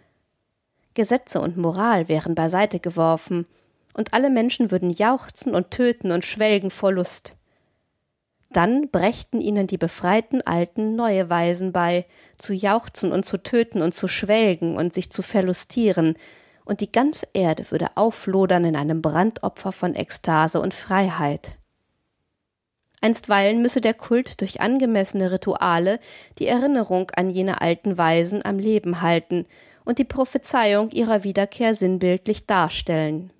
Gesetze 0.93 1.41
und 1.41 1.57
Moral 1.57 2.07
wären 2.07 2.35
beiseite 2.35 2.79
geworfen, 2.79 3.47
und 3.93 4.13
alle 4.13 4.29
Menschen 4.29 4.71
würden 4.71 4.89
jauchzen 4.89 5.55
und 5.55 5.71
töten 5.71 6.12
und 6.12 6.25
schwelgen 6.25 6.71
vor 6.71 6.91
Lust. 6.91 7.35
Dann 8.51 8.89
brächten 8.89 9.41
ihnen 9.41 9.67
die 9.67 9.77
befreiten 9.77 10.41
Alten 10.41 10.95
neue 10.95 11.29
Weisen 11.29 11.71
bei, 11.71 12.05
zu 12.38 12.53
jauchzen 12.53 13.12
und 13.12 13.25
zu 13.25 13.41
töten 13.41 13.81
und 13.81 13.95
zu 13.95 14.07
schwelgen 14.07 14.77
und 14.77 14.93
sich 14.93 15.12
zu 15.12 15.21
verlustieren, 15.21 16.15
und 16.65 16.79
die 16.79 16.91
ganze 16.91 17.27
Erde 17.33 17.69
würde 17.71 17.89
auflodern 17.95 18.63
in 18.63 18.77
einem 18.77 19.01
Brandopfer 19.01 19.73
von 19.73 19.95
Ekstase 19.95 20.62
und 20.62 20.73
Freiheit. 20.73 21.57
Einstweilen 23.01 23.62
müsse 23.62 23.81
der 23.81 23.93
Kult 23.93 24.39
durch 24.39 24.62
angemessene 24.62 25.31
Rituale 25.31 26.00
die 26.39 26.47
Erinnerung 26.47 27.12
an 27.12 27.29
jene 27.29 27.59
alten 27.59 27.97
Weisen 27.97 28.45
am 28.45 28.59
Leben 28.59 29.01
halten 29.01 29.45
und 29.83 30.00
die 30.00 30.05
Prophezeiung 30.05 30.89
ihrer 30.91 31.25
Wiederkehr 31.25 31.75
sinnbildlich 31.75 32.45
darstellen. 32.45 33.33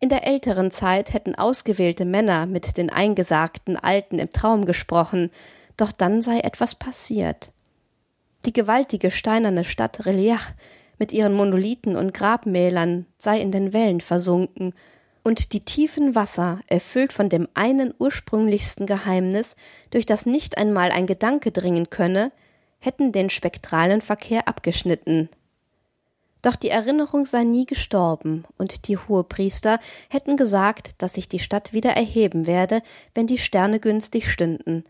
In 0.00 0.08
der 0.08 0.26
älteren 0.26 0.70
Zeit 0.70 1.12
hätten 1.12 1.34
ausgewählte 1.34 2.04
Männer 2.04 2.46
mit 2.46 2.76
den 2.76 2.90
eingesagten 2.90 3.76
Alten 3.76 4.18
im 4.18 4.30
Traum 4.30 4.64
gesprochen, 4.64 5.30
doch 5.76 5.92
dann 5.92 6.22
sei 6.22 6.40
etwas 6.40 6.74
passiert. 6.74 7.52
Die 8.46 8.52
gewaltige 8.52 9.10
steinerne 9.10 9.64
Stadt 9.64 10.06
Reliach 10.06 10.50
mit 10.98 11.12
ihren 11.12 11.34
Monolithen 11.34 11.96
und 11.96 12.14
Grabmälern 12.14 13.06
sei 13.18 13.40
in 13.40 13.52
den 13.52 13.72
Wellen 13.72 14.00
versunken, 14.00 14.74
und 15.24 15.52
die 15.52 15.60
tiefen 15.60 16.14
Wasser, 16.14 16.60
erfüllt 16.68 17.12
von 17.12 17.28
dem 17.28 17.48
einen 17.52 17.92
ursprünglichsten 17.98 18.86
Geheimnis, 18.86 19.56
durch 19.90 20.06
das 20.06 20.24
nicht 20.24 20.56
einmal 20.56 20.90
ein 20.90 21.06
Gedanke 21.06 21.52
dringen 21.52 21.90
könne, 21.90 22.32
hätten 22.78 23.12
den 23.12 23.28
spektralen 23.28 24.00
Verkehr 24.00 24.48
abgeschnitten. 24.48 25.28
Doch 26.42 26.56
die 26.56 26.70
Erinnerung 26.70 27.26
sei 27.26 27.42
nie 27.42 27.66
gestorben, 27.66 28.44
und 28.58 28.86
die 28.86 28.96
Hohepriester 28.96 29.80
hätten 30.08 30.36
gesagt, 30.36 31.02
dass 31.02 31.14
sich 31.14 31.28
die 31.28 31.40
Stadt 31.40 31.72
wieder 31.72 31.90
erheben 31.90 32.46
werde, 32.46 32.80
wenn 33.14 33.26
die 33.26 33.38
Sterne 33.38 33.80
günstig 33.80 34.30
stünden. 34.30 34.84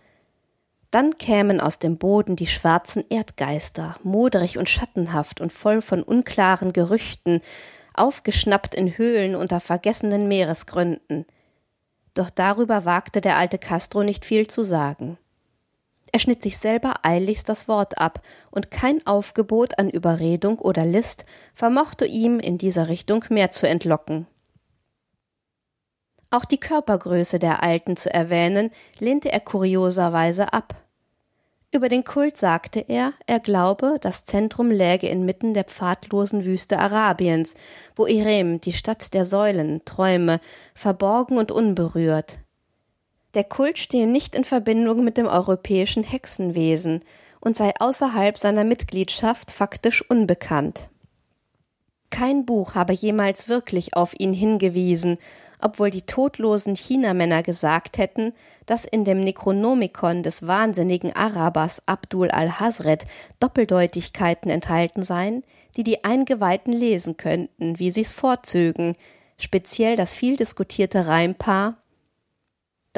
Dann 0.90 1.18
kämen 1.18 1.60
aus 1.60 1.78
dem 1.78 1.98
Boden 1.98 2.36
die 2.36 2.46
schwarzen 2.46 3.04
Erdgeister, 3.10 3.96
moderig 4.02 4.58
und 4.58 4.68
schattenhaft 4.68 5.40
und 5.40 5.52
voll 5.52 5.82
von 5.82 6.02
unklaren 6.02 6.72
Gerüchten, 6.72 7.40
aufgeschnappt 7.94 8.74
in 8.74 8.96
Höhlen 8.96 9.34
unter 9.34 9.60
vergessenen 9.60 10.28
Meeresgründen. 10.28 11.26
Doch 12.14 12.30
darüber 12.30 12.84
wagte 12.84 13.20
der 13.20 13.36
alte 13.36 13.58
Castro 13.58 14.02
nicht 14.02 14.24
viel 14.24 14.46
zu 14.46 14.62
sagen. 14.62 15.18
Er 16.12 16.20
schnitt 16.20 16.42
sich 16.42 16.58
selber 16.58 17.00
eiligst 17.02 17.48
das 17.48 17.68
Wort 17.68 17.98
ab, 17.98 18.22
und 18.50 18.70
kein 18.70 19.06
Aufgebot 19.06 19.78
an 19.78 19.90
Überredung 19.90 20.58
oder 20.58 20.84
List 20.84 21.26
vermochte 21.54 22.06
ihm 22.06 22.40
in 22.40 22.58
dieser 22.58 22.88
Richtung 22.88 23.24
mehr 23.28 23.50
zu 23.50 23.68
entlocken. 23.68 24.26
Auch 26.30 26.44
die 26.44 26.60
Körpergröße 26.60 27.38
der 27.38 27.62
Alten 27.62 27.96
zu 27.96 28.12
erwähnen, 28.12 28.70
lehnte 28.98 29.32
er 29.32 29.40
kurioserweise 29.40 30.52
ab. 30.52 30.74
Über 31.70 31.90
den 31.90 32.04
Kult 32.04 32.38
sagte 32.38 32.80
er, 32.80 33.12
er 33.26 33.40
glaube, 33.40 33.98
das 34.00 34.24
Zentrum 34.24 34.70
läge 34.70 35.08
inmitten 35.08 35.52
der 35.52 35.64
pfadlosen 35.64 36.46
Wüste 36.46 36.78
Arabiens, 36.78 37.54
wo 37.94 38.06
Irem, 38.06 38.60
die 38.60 38.72
Stadt 38.72 39.12
der 39.12 39.26
Säulen, 39.26 39.84
träume, 39.84 40.40
verborgen 40.74 41.36
und 41.36 41.52
unberührt. 41.52 42.38
Der 43.34 43.44
Kult 43.44 43.78
stehe 43.78 44.06
nicht 44.06 44.34
in 44.34 44.44
Verbindung 44.44 45.04
mit 45.04 45.16
dem 45.16 45.26
europäischen 45.26 46.02
Hexenwesen 46.02 47.04
und 47.40 47.56
sei 47.56 47.72
außerhalb 47.78 48.38
seiner 48.38 48.64
Mitgliedschaft 48.64 49.50
faktisch 49.50 50.02
unbekannt. 50.08 50.88
Kein 52.10 52.46
Buch 52.46 52.74
habe 52.74 52.94
jemals 52.94 53.48
wirklich 53.48 53.94
auf 53.94 54.18
ihn 54.18 54.32
hingewiesen, 54.32 55.18
obwohl 55.60 55.90
die 55.90 56.02
todlosen 56.02 56.74
Chinamänner 56.74 57.42
gesagt 57.42 57.98
hätten, 57.98 58.32
dass 58.66 58.84
in 58.84 59.04
dem 59.04 59.22
Necronomicon 59.22 60.22
des 60.22 60.46
wahnsinnigen 60.46 61.14
Arabers 61.14 61.82
Abdul 61.86 62.30
al-Hazred 62.30 63.06
Doppeldeutigkeiten 63.40 64.50
enthalten 64.50 65.02
seien, 65.02 65.42
die 65.76 65.84
die 65.84 66.04
Eingeweihten 66.04 66.72
lesen 66.72 67.16
könnten, 67.16 67.78
wie 67.78 67.90
sie's 67.90 68.12
vorzögen, 68.12 68.94
speziell 69.36 69.96
das 69.96 70.14
viel 70.14 70.36
diskutierte 70.36 71.06
Reimpaar 71.06 71.76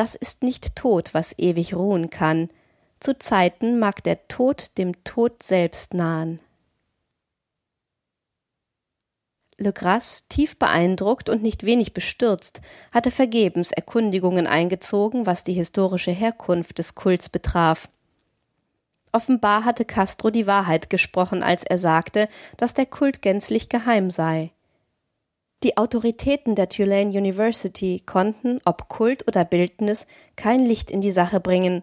Das 0.01 0.15
ist 0.15 0.43
nicht 0.43 0.77
Tod, 0.77 1.13
was 1.13 1.39
ewig 1.39 1.75
ruhen 1.75 2.09
kann, 2.09 2.49
zu 3.01 3.19
Zeiten 3.19 3.79
mag 3.79 4.03
der 4.03 4.29
Tod 4.29 4.79
dem 4.79 5.05
Tod 5.05 5.43
selbst 5.43 5.93
nahen. 5.93 6.41
Le 9.59 9.75
Gras, 9.75 10.27
tief 10.29 10.59
beeindruckt 10.59 11.29
und 11.29 11.43
nicht 11.43 11.67
wenig 11.67 11.93
bestürzt, 11.93 12.63
hatte 12.93 13.11
vergebens 13.11 13.73
Erkundigungen 13.73 14.47
eingezogen, 14.47 15.27
was 15.27 15.45
die 15.45 15.53
historische 15.53 16.13
Herkunft 16.13 16.79
des 16.79 16.95
Kults 16.95 17.29
betraf. 17.29 17.91
Offenbar 19.13 19.67
hatte 19.67 19.85
Castro 19.85 20.31
die 20.31 20.47
Wahrheit 20.47 20.89
gesprochen, 20.89 21.43
als 21.43 21.63
er 21.63 21.77
sagte, 21.77 22.31
dass 22.57 22.73
der 22.73 22.87
Kult 22.87 23.21
gänzlich 23.21 23.69
geheim 23.69 24.11
sei. 24.11 24.51
Die 25.63 25.77
Autoritäten 25.77 26.55
der 26.55 26.69
Tulane 26.69 27.11
University 27.11 28.03
konnten, 28.07 28.61
ob 28.65 28.89
Kult 28.89 29.29
oder 29.29 29.45
Bildnis, 29.45 30.07
kein 30.37 30.65
Licht 30.65 30.91
in 30.91 31.01
die 31.01 31.11
Sache 31.11 31.41
bringen, 31.41 31.83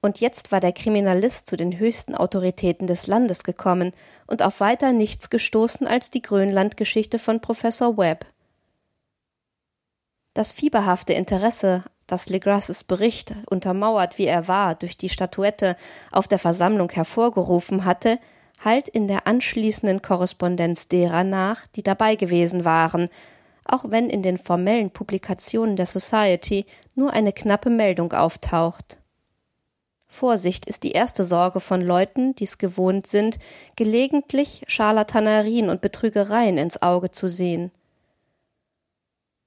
und 0.00 0.20
jetzt 0.20 0.52
war 0.52 0.60
der 0.60 0.72
Kriminalist 0.72 1.48
zu 1.48 1.56
den 1.56 1.78
höchsten 1.78 2.14
Autoritäten 2.14 2.86
des 2.86 3.06
Landes 3.08 3.42
gekommen 3.42 3.92
und 4.26 4.42
auf 4.42 4.60
weiter 4.60 4.92
nichts 4.92 5.28
gestoßen 5.28 5.86
als 5.88 6.10
die 6.10 6.22
Grönlandgeschichte 6.22 7.18
von 7.18 7.40
Professor 7.40 7.96
Webb. 7.96 8.24
Das 10.34 10.52
fieberhafte 10.52 11.14
Interesse, 11.14 11.82
das 12.06 12.28
Legrasses 12.28 12.84
Bericht, 12.84 13.34
untermauert 13.50 14.18
wie 14.18 14.26
er 14.26 14.46
war, 14.46 14.76
durch 14.76 14.96
die 14.96 15.08
Statuette 15.08 15.74
auf 16.12 16.28
der 16.28 16.38
Versammlung 16.38 16.90
hervorgerufen 16.90 17.84
hatte, 17.84 18.20
halt 18.64 18.88
in 18.88 19.08
der 19.08 19.26
anschließenden 19.26 20.02
Korrespondenz 20.02 20.88
derer 20.88 21.24
nach, 21.24 21.66
die 21.68 21.82
dabei 21.82 22.16
gewesen 22.16 22.64
waren, 22.64 23.08
auch 23.64 23.84
wenn 23.88 24.10
in 24.10 24.22
den 24.22 24.38
formellen 24.38 24.90
Publikationen 24.90 25.76
der 25.76 25.86
Society 25.86 26.66
nur 26.94 27.12
eine 27.12 27.32
knappe 27.32 27.70
Meldung 27.70 28.12
auftaucht. 28.12 28.98
Vorsicht 30.08 30.66
ist 30.66 30.84
die 30.84 30.92
erste 30.92 31.22
Sorge 31.22 31.60
von 31.60 31.82
Leuten, 31.82 32.34
die 32.34 32.44
es 32.44 32.58
gewohnt 32.58 33.06
sind, 33.06 33.38
gelegentlich 33.76 34.64
Scharlatanerien 34.66 35.68
und 35.68 35.82
Betrügereien 35.82 36.56
ins 36.56 36.80
Auge 36.80 37.10
zu 37.10 37.28
sehen. 37.28 37.70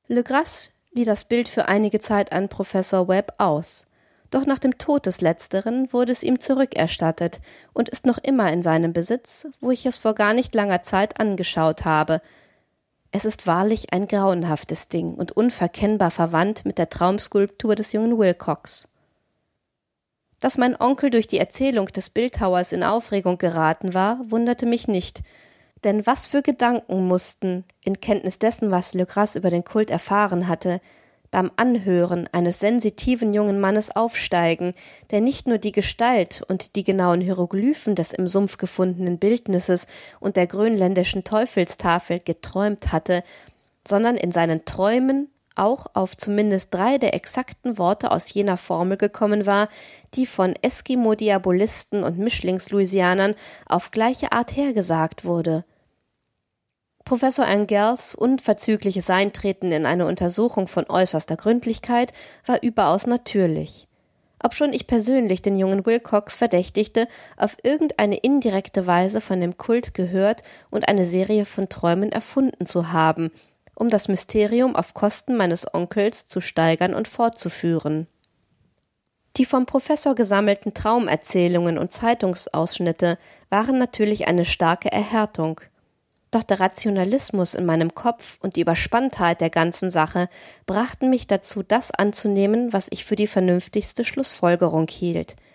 Le 0.08 0.24
Gras 0.24 0.72
lieh 0.92 1.06
das 1.06 1.26
Bild 1.26 1.48
für 1.48 1.68
einige 1.68 2.00
Zeit 2.00 2.32
an 2.32 2.48
Professor 2.48 3.08
Webb 3.08 3.34
aus, 3.40 3.88
doch 4.32 4.46
nach 4.46 4.60
dem 4.60 4.78
Tod 4.78 5.06
des 5.06 5.22
Letzteren 5.22 5.92
wurde 5.92 6.14
es 6.14 6.24
ihm 6.24 6.40
zurückerstattet 6.40 7.42
und 7.74 7.90
ist 7.90 8.06
noch 8.06 8.18
immer 8.18 8.52
in 8.52 8.64
seinem 8.64 8.94
Besitz, 8.94 9.48
wo 9.60 9.72
ich 9.72 9.86
es 9.86 9.98
vor 9.98 10.16
gar 10.16 10.34
nicht 10.34 10.56
langer 10.56 10.84
Zeit 10.84 11.20
angeschaut 11.20 11.86
habe. 11.86 12.22
Es 13.12 13.26
ist 13.26 13.46
wahrlich 13.46 13.92
ein 13.92 14.08
grauenhaftes 14.08 14.88
Ding 14.88 15.14
und 15.14 15.34
unverkennbar 15.34 16.12
verwandt 16.12 16.66
mit 16.66 16.78
der 16.78 16.90
Traumskulptur 16.90 17.76
des 17.76 17.92
jungen 17.92 18.18
Wilcox. 18.18 18.88
Dass 20.40 20.58
mein 20.58 20.80
Onkel 20.80 21.10
durch 21.10 21.28
die 21.28 21.38
Erzählung 21.38 21.88
des 21.88 22.10
Bildhauers 22.10 22.72
in 22.72 22.84
Aufregung 22.84 23.38
geraten 23.38 23.94
war, 23.94 24.20
wunderte 24.32 24.66
mich 24.66 24.88
nicht. 24.88 25.22
Denn 25.84 26.08
was 26.08 26.26
für 26.26 26.42
Gedanken 26.42 27.06
mussten, 27.06 27.66
in 27.84 28.00
Kenntnis 28.00 28.40
dessen, 28.40 28.72
was 28.72 28.94
Le 28.94 29.06
Gras 29.06 29.36
über 29.36 29.50
den 29.50 29.66
Kult 29.66 29.92
erfahren 29.92 30.48
hatte, 30.48 30.80
beim 31.32 31.50
Anhören 31.56 32.30
eines 32.34 32.60
sensitiven 32.60 33.34
jungen 33.34 33.60
Mannes 33.60 33.96
aufsteigen, 33.96 34.74
der 35.10 35.22
nicht 35.22 35.48
nur 35.48 35.58
die 35.58 35.72
Gestalt 35.72 36.44
und 36.48 36.76
die 36.76 36.84
genauen 36.84 37.22
Hieroglyphen 37.22 37.96
des 37.96 38.12
im 38.12 38.28
Sumpf 38.28 38.58
gefundenen 38.58 39.18
Bildnisses 39.18 39.88
und 40.20 40.36
der 40.36 40.48
grönländischen 40.48 41.24
Teufelstafel 41.24 42.20
geträumt 42.20 42.92
hatte, 42.92 43.24
sondern 43.88 44.18
in 44.18 44.32
seinen 44.32 44.66
Träumen 44.66 45.30
auch 45.56 45.88
auf 45.94 46.16
zumindest 46.16 46.74
drei 46.74 46.98
der 46.98 47.14
exakten 47.14 47.78
Worte 47.78 48.12
aus 48.12 48.34
jener 48.34 48.58
Formel 48.58 48.98
gekommen 48.98 49.46
war, 49.46 49.68
die 50.14 50.26
von 50.26 50.54
Eskimo-Diabolisten 50.62 52.04
und 52.04 52.18
Mischlings-Louisianern 52.20 53.36
auf 53.68 53.92
gleiche 53.92 54.32
Art 54.32 54.56
hergesagt 54.56 55.26
wurde. 55.26 55.66
Professor 57.06 57.48
Engels 57.48 58.16
unverzügliches 58.16 59.10
Eintreten 59.10 59.72
in 59.72 59.86
eine 59.86 60.06
Untersuchung 60.06 60.68
von 60.68 60.86
äußerster 60.90 61.36
Gründlichkeit 61.36 62.14
war 62.46 62.62
überaus 62.64 63.08
natürlich. 63.08 63.88
Obschon 64.44 64.74
ich 64.74 64.88
persönlich 64.88 65.42
den 65.42 65.56
jungen 65.56 65.86
Wilcox 65.86 66.36
verdächtigte, 66.36 67.08
auf 67.38 67.58
irgendeine 67.64 68.18
indirekte 68.18 68.88
Weise 68.88 69.22
von 69.22 69.40
dem 69.40 69.58
Kult 69.58 69.94
gehört 69.94 70.42
und 70.70 70.88
eine 70.88 71.06
Serie 71.06 71.46
von 71.46 71.70
Träumen 71.70 72.12
erfunden 72.12 72.66
zu 72.66 72.92
haben, 72.92 73.32
um 73.76 73.90
das 73.90 74.08
Mysterium 74.08 74.76
auf 74.76 74.94
Kosten 74.94 75.36
meines 75.38 75.72
Onkels 75.74 76.26
zu 76.28 76.42
steigern 76.42 76.94
und 76.94 77.08
fortzuführen. 77.08 78.08
Die 79.38 79.46
vom 79.46 79.66
Professor 79.66 80.14
gesammelten 80.14 80.74
Traumerzählungen 80.74 81.78
und 81.78 81.94
Zeitungsausschnitte 81.94 83.18
waren 83.50 83.78
natürlich 83.78 84.28
eine 84.28 84.44
starke 84.44 84.92
Erhärtung. 84.92 85.62
Doch 86.32 86.44
der 86.44 86.60
Rationalismus 86.60 87.54
in 87.54 87.66
meinem 87.66 87.94
Kopf 87.94 88.38
und 88.42 88.56
die 88.56 88.62
Überspanntheit 88.62 89.42
der 89.42 89.50
ganzen 89.50 89.90
Sache 89.90 90.30
brachten 90.66 91.10
mich 91.10 91.28
dazu, 91.28 91.62
das 91.62 91.92
anzunehmen, 91.92 92.74
was 92.74 92.88
ich 92.90 93.06
für 93.06 93.16
die 93.16 93.28
vernünftigste 93.28 94.06
Schlussfolgerung 94.06 94.88
hielt– 94.88 95.36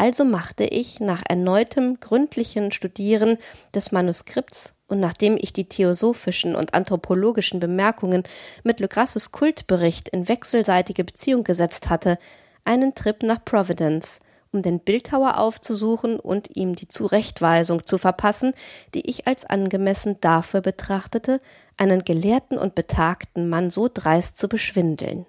also 0.00 0.24
machte 0.24 0.64
ich 0.64 0.98
nach 0.98 1.20
erneutem 1.28 2.00
gründlichen 2.00 2.72
Studieren 2.72 3.36
des 3.74 3.92
Manuskripts 3.92 4.76
und 4.88 4.98
nachdem 4.98 5.36
ich 5.38 5.52
die 5.52 5.68
theosophischen 5.68 6.56
und 6.56 6.72
anthropologischen 6.72 7.60
Bemerkungen 7.60 8.22
mit 8.64 8.80
Le 8.80 8.88
Kultbericht 9.30 10.08
in 10.08 10.26
wechselseitige 10.26 11.04
Beziehung 11.04 11.44
gesetzt 11.44 11.90
hatte, 11.90 12.16
einen 12.64 12.94
Trip 12.94 13.22
nach 13.22 13.44
Providence, 13.44 14.20
um 14.52 14.62
den 14.62 14.80
Bildhauer 14.80 15.38
aufzusuchen 15.38 16.18
und 16.18 16.56
ihm 16.56 16.74
die 16.74 16.88
Zurechtweisung 16.88 17.86
zu 17.86 17.98
verpassen, 17.98 18.52
die 18.94 19.08
ich 19.08 19.26
als 19.26 19.44
angemessen 19.46 20.16
dafür 20.20 20.60
betrachtete, 20.60 21.40
einen 21.76 22.04
gelehrten 22.04 22.58
und 22.58 22.74
betagten 22.74 23.48
Mann 23.48 23.70
so 23.70 23.88
dreist 23.92 24.38
zu 24.38 24.48
beschwindeln. 24.48 25.26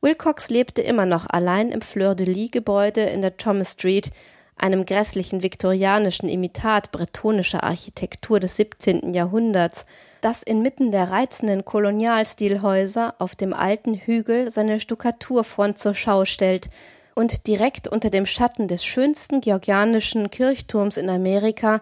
Wilcox 0.00 0.48
lebte 0.48 0.80
immer 0.80 1.06
noch 1.06 1.26
allein 1.28 1.70
im 1.70 1.80
Fleur-de-Lis-Gebäude 1.80 3.02
in 3.02 3.20
der 3.20 3.36
Thomas 3.36 3.72
Street, 3.72 4.10
einem 4.56 4.86
grässlichen 4.86 5.42
viktorianischen 5.42 6.28
Imitat 6.28 6.90
bretonischer 6.92 7.64
Architektur 7.64 8.40
des 8.40 8.56
17. 8.56 9.12
Jahrhunderts, 9.12 9.86
das 10.20 10.42
inmitten 10.42 10.90
der 10.90 11.10
reizenden 11.10 11.64
Kolonialstilhäuser 11.64 13.14
auf 13.18 13.34
dem 13.34 13.52
alten 13.52 13.94
Hügel 13.94 14.50
seine 14.50 14.80
Stuckaturfront 14.80 15.78
zur 15.78 15.94
Schau 15.94 16.24
stellt 16.24 16.70
und 17.14 17.46
direkt 17.46 17.88
unter 17.88 18.10
dem 18.10 18.26
Schatten 18.26 18.68
des 18.68 18.84
schönsten 18.84 19.40
georgianischen 19.40 20.30
Kirchturms 20.30 20.96
in 20.96 21.10
Amerika 21.10 21.80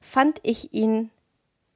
fand 0.00 0.40
ich 0.42 0.72
ihn 0.72 1.10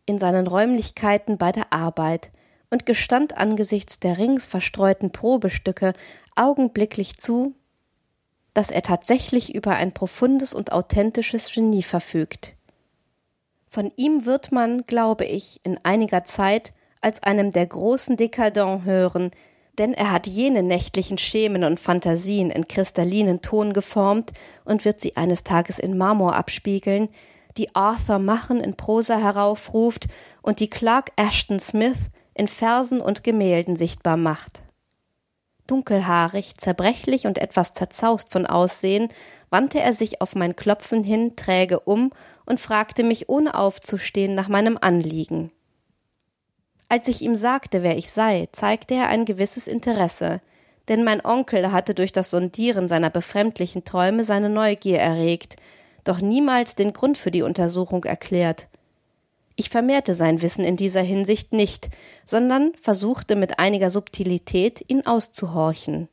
in 0.07 0.19
seinen 0.19 0.47
Räumlichkeiten 0.47 1.39
bei 1.39 1.53
der 1.53 1.73
Arbeit 1.73 2.31
und 2.71 2.87
gestand 2.87 3.37
angesichts 3.37 4.01
der 4.01 4.19
rings 4.19 4.47
verstreuten 4.47 5.13
Probestücke 5.13 5.93
augenblicklich 6.35 7.19
zu, 7.19 7.55
dass 8.53 8.71
er 8.71 8.83
tatsächlich 8.83 9.55
über 9.55 9.73
ein 9.73 9.93
profundes 9.93 10.55
und 10.55 10.73
authentisches 10.73 11.53
Genie 11.53 11.83
verfügt. 11.83 12.55
Von 13.75 13.91
ihm 13.97 14.25
wird 14.25 14.53
man, 14.53 14.87
glaube 14.87 15.25
ich, 15.25 15.59
in 15.65 15.81
einiger 15.83 16.23
Zeit 16.23 16.73
als 17.01 17.25
einem 17.25 17.51
der 17.51 17.67
großen 17.67 18.17
Dekadents 18.17 18.85
hören, 18.85 19.33
denn 19.79 19.95
er 19.95 20.13
hat 20.13 20.29
jene 20.29 20.63
nächtlichen 20.63 21.19
Schemen 21.19 21.65
und 21.65 21.81
Fantasien 21.81 22.51
in 22.53 22.69
kristallinen 22.69 23.43
Ton 23.43 23.73
geformt 23.73 24.31
und 24.65 24.85
wird 24.85 25.01
sie 25.01 25.17
eines 25.17 25.43
Tages 25.43 25.81
in 25.81 25.99
Marmor 25.99 26.37
abspiegeln, 26.37 27.09
die 27.57 27.75
Arthur 27.75 28.21
Machen 28.21 28.61
in 28.61 28.77
Prosa 28.77 29.17
heraufruft 29.17 30.07
und 30.41 30.61
die 30.61 30.71
Clark 30.71 31.11
Ashton 31.17 31.59
Smith 31.59 31.99
in 32.33 32.47
Versen 32.47 33.01
und 33.01 33.25
Gemälden 33.25 33.75
sichtbar 33.75 34.17
macht. 34.17 34.64
Dunkelhaarig, 35.67 36.59
zerbrechlich 36.59 37.27
und 37.27 37.39
etwas 37.39 37.73
zerzaust 37.73 38.31
von 38.31 38.47
Aussehen, 38.47 39.09
wandte 39.51 39.81
er 39.81 39.95
sich 39.95 40.21
auf 40.21 40.35
mein 40.35 40.57
Klopfen 40.57 41.03
hin 41.03 41.37
träge 41.37 41.81
um 41.81 42.13
und 42.45 42.61
fragte 42.61 43.03
mich 43.03 43.29
ohne 43.29 43.55
aufzustehen 43.55 44.35
nach 44.35 44.49
meinem 44.49 44.79
Anliegen. 44.81 45.51
Als 46.89 47.09
ich 47.09 47.23
ihm 47.23 47.35
sagte, 47.35 47.83
wer 47.83 47.97
ich 47.97 48.11
sei, 48.11 48.49
zeigte 48.53 48.95
er 48.95 49.09
ein 49.09 49.25
gewisses 49.25 49.67
Interesse, 49.67 50.41
denn 50.89 51.03
mein 51.03 51.25
Onkel 51.25 51.73
hatte 51.73 51.95
durch 51.95 52.13
das 52.13 52.31
Sondieren 52.31 52.89
seiner 52.89 53.11
befremdlichen 53.11 53.85
Träume 53.85 54.25
seine 54.25 54.51
Neugier 54.51 54.99
erregt, 54.99 55.57
doch 56.05 56.21
niemals 56.21 56.75
den 56.75 56.93
Grund 56.93 57.17
für 57.17 57.31
die 57.31 57.43
Untersuchung 57.43 58.05
erklärt. 58.05 58.69
Ich 59.57 59.71
vermehrte 59.71 60.15
sein 60.15 60.43
Wissen 60.43 60.65
in 60.65 60.77
dieser 60.77 61.03
Hinsicht 61.03 61.53
nicht, 61.53 61.91
sondern 62.25 62.73
versuchte 62.81 63.37
mit 63.37 63.59
einiger 63.59 63.91
Subtilität, 63.91 64.85
ihn 64.89 65.07
auszuhorchen. 65.07 66.09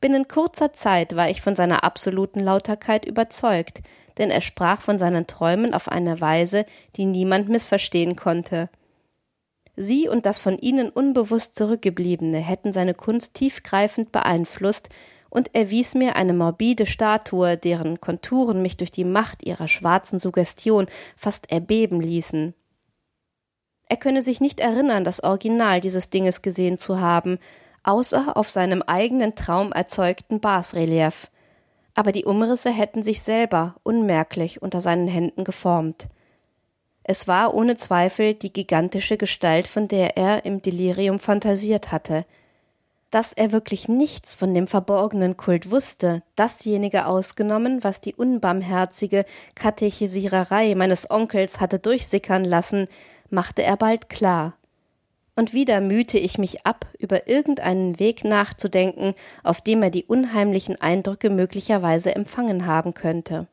Binnen 0.00 0.26
kurzer 0.26 0.72
Zeit 0.72 1.14
war 1.14 1.30
ich 1.30 1.40
von 1.40 1.54
seiner 1.54 1.84
absoluten 1.84 2.40
Lauterkeit 2.40 3.04
überzeugt, 3.04 3.82
denn 4.18 4.30
er 4.30 4.40
sprach 4.40 4.80
von 4.82 4.98
seinen 4.98 5.28
Träumen 5.28 5.74
auf 5.74 5.88
eine 5.88 6.20
Weise, 6.20 6.66
die 6.96 7.04
niemand 7.04 7.48
missverstehen 7.48 8.16
konnte. 8.16 8.68
Sie 9.76 10.08
und 10.08 10.26
das 10.26 10.40
von 10.40 10.58
ihnen 10.58 10.90
unbewusst 10.90 11.54
Zurückgebliebene 11.54 12.38
hätten 12.38 12.72
seine 12.72 12.94
Kunst 12.94 13.34
tiefgreifend 13.34 14.10
beeinflusst, 14.10 14.88
und 15.32 15.48
er 15.54 15.70
wies 15.70 15.94
mir 15.94 16.14
eine 16.16 16.34
morbide 16.34 16.84
Statue, 16.84 17.56
deren 17.56 18.02
Konturen 18.02 18.60
mich 18.60 18.76
durch 18.76 18.90
die 18.90 19.06
Macht 19.06 19.46
ihrer 19.46 19.66
schwarzen 19.66 20.18
Suggestion 20.18 20.86
fast 21.16 21.50
erbeben 21.50 22.02
ließen. 22.02 22.52
Er 23.88 23.96
könne 23.96 24.20
sich 24.20 24.42
nicht 24.42 24.60
erinnern, 24.60 25.04
das 25.04 25.24
Original 25.24 25.80
dieses 25.80 26.10
Dinges 26.10 26.42
gesehen 26.42 26.76
zu 26.76 27.00
haben, 27.00 27.38
außer 27.82 28.36
auf 28.36 28.50
seinem 28.50 28.82
eigenen 28.82 29.34
Traum 29.34 29.72
erzeugten 29.72 30.38
Basrelief. 30.38 31.30
Aber 31.94 32.12
die 32.12 32.26
Umrisse 32.26 32.70
hätten 32.70 33.02
sich 33.02 33.22
selber 33.22 33.76
unmerklich 33.84 34.60
unter 34.60 34.82
seinen 34.82 35.08
Händen 35.08 35.44
geformt. 35.44 36.08
Es 37.04 37.26
war 37.26 37.54
ohne 37.54 37.76
Zweifel 37.76 38.34
die 38.34 38.52
gigantische 38.52 39.16
Gestalt, 39.16 39.66
von 39.66 39.88
der 39.88 40.18
er 40.18 40.44
im 40.44 40.60
Delirium 40.60 41.18
fantasiert 41.18 41.90
hatte– 41.90 42.26
dass 43.12 43.34
er 43.34 43.52
wirklich 43.52 43.88
nichts 43.88 44.34
von 44.34 44.54
dem 44.54 44.66
verborgenen 44.66 45.36
Kult 45.36 45.70
wusste, 45.70 46.22
dasjenige 46.34 47.04
ausgenommen, 47.06 47.84
was 47.84 48.00
die 48.00 48.14
unbarmherzige 48.14 49.26
Katechisiererei 49.54 50.74
meines 50.74 51.10
Onkels 51.10 51.60
hatte 51.60 51.78
durchsickern 51.78 52.42
lassen, 52.42 52.88
machte 53.28 53.62
er 53.62 53.76
bald 53.76 54.08
klar. 54.08 54.54
Und 55.36 55.52
wieder 55.52 55.82
mühte 55.82 56.18
ich 56.18 56.38
mich 56.38 56.66
ab, 56.66 56.86
über 56.98 57.28
irgendeinen 57.28 57.98
Weg 57.98 58.24
nachzudenken, 58.24 59.14
auf 59.42 59.60
dem 59.60 59.82
er 59.82 59.90
die 59.90 60.04
unheimlichen 60.04 60.80
Eindrücke 60.80 61.28
möglicherweise 61.28 62.14
empfangen 62.14 62.64
haben 62.64 62.94
könnte. 62.94 63.46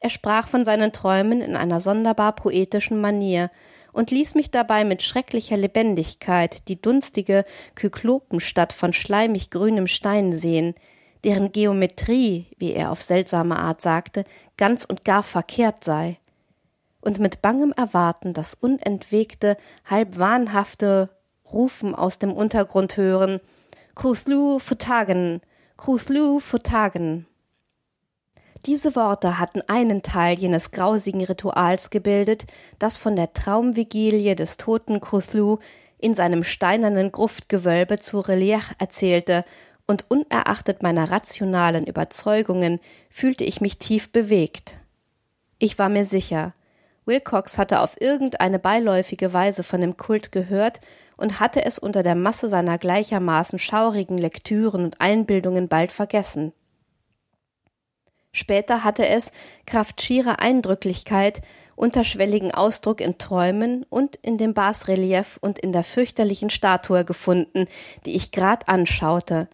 Er 0.00 0.10
sprach 0.10 0.48
von 0.48 0.64
seinen 0.64 0.92
Träumen 0.92 1.40
in 1.40 1.54
einer 1.54 1.78
sonderbar 1.78 2.34
poetischen 2.34 3.00
Manier, 3.00 3.50
und 3.98 4.12
ließ 4.12 4.36
mich 4.36 4.52
dabei 4.52 4.84
mit 4.84 5.02
schrecklicher 5.02 5.56
Lebendigkeit 5.56 6.68
die 6.68 6.80
dunstige 6.80 7.44
Kyklopenstadt 7.74 8.72
von 8.72 8.92
schleimig 8.92 9.50
grünem 9.50 9.88
Stein 9.88 10.32
sehen, 10.32 10.76
deren 11.24 11.50
Geometrie, 11.50 12.46
wie 12.58 12.74
er 12.74 12.92
auf 12.92 13.02
seltsame 13.02 13.58
Art 13.58 13.82
sagte, 13.82 14.22
ganz 14.56 14.84
und 14.84 15.04
gar 15.04 15.24
verkehrt 15.24 15.82
sei, 15.82 16.16
und 17.00 17.18
mit 17.18 17.42
bangem 17.42 17.72
Erwarten 17.72 18.34
das 18.34 18.54
unentwegte, 18.54 19.56
halb 19.84 20.16
wahnhafte 20.16 21.10
Rufen 21.52 21.92
aus 21.96 22.20
dem 22.20 22.32
Untergrund 22.32 22.96
hören 22.96 23.40
Cthulhu 23.96 24.60
Futagen, 24.60 25.40
Cthulhu 25.76 26.38
Futagen. 26.38 27.26
Diese 28.66 28.96
Worte 28.96 29.38
hatten 29.38 29.62
einen 29.66 30.02
Teil 30.02 30.38
jenes 30.38 30.70
grausigen 30.70 31.24
Rituals 31.24 31.90
gebildet, 31.90 32.46
das 32.78 32.98
von 32.98 33.16
der 33.16 33.32
Traumvigilie 33.32 34.34
des 34.36 34.56
toten 34.56 35.00
Cthulhu 35.00 35.58
in 35.98 36.14
seinem 36.14 36.44
steinernen 36.44 37.12
Gruftgewölbe 37.12 37.98
zu 37.98 38.20
Relief 38.20 38.74
erzählte, 38.78 39.44
und 39.90 40.04
unerachtet 40.10 40.82
meiner 40.82 41.10
rationalen 41.10 41.86
Überzeugungen 41.86 42.78
fühlte 43.08 43.44
ich 43.44 43.62
mich 43.62 43.78
tief 43.78 44.12
bewegt. 44.12 44.76
Ich 45.58 45.78
war 45.78 45.88
mir 45.88 46.04
sicher, 46.04 46.52
Wilcox 47.06 47.56
hatte 47.56 47.80
auf 47.80 47.98
irgendeine 47.98 48.58
beiläufige 48.58 49.32
Weise 49.32 49.64
von 49.64 49.80
dem 49.80 49.96
Kult 49.96 50.30
gehört 50.30 50.80
und 51.16 51.40
hatte 51.40 51.64
es 51.64 51.78
unter 51.78 52.02
der 52.02 52.14
Masse 52.14 52.48
seiner 52.48 52.76
gleichermaßen 52.76 53.58
schaurigen 53.58 54.18
Lektüren 54.18 54.84
und 54.84 55.00
Einbildungen 55.00 55.68
bald 55.68 55.90
vergessen. 55.90 56.52
Später 58.38 58.84
hatte 58.84 59.04
es, 59.04 59.32
kraft 59.66 60.00
schierer 60.00 60.38
Eindrücklichkeit, 60.38 61.40
unterschwelligen 61.74 62.54
Ausdruck 62.54 63.00
in 63.00 63.18
Träumen 63.18 63.84
und 63.90 64.14
in 64.14 64.38
dem 64.38 64.54
Basrelief 64.54 65.38
und 65.40 65.58
in 65.58 65.72
der 65.72 65.82
fürchterlichen 65.82 66.48
Statue 66.48 67.04
gefunden, 67.04 67.66
die 68.06 68.14
ich 68.14 68.30
grad 68.30 68.68
anschaute, 68.68 69.48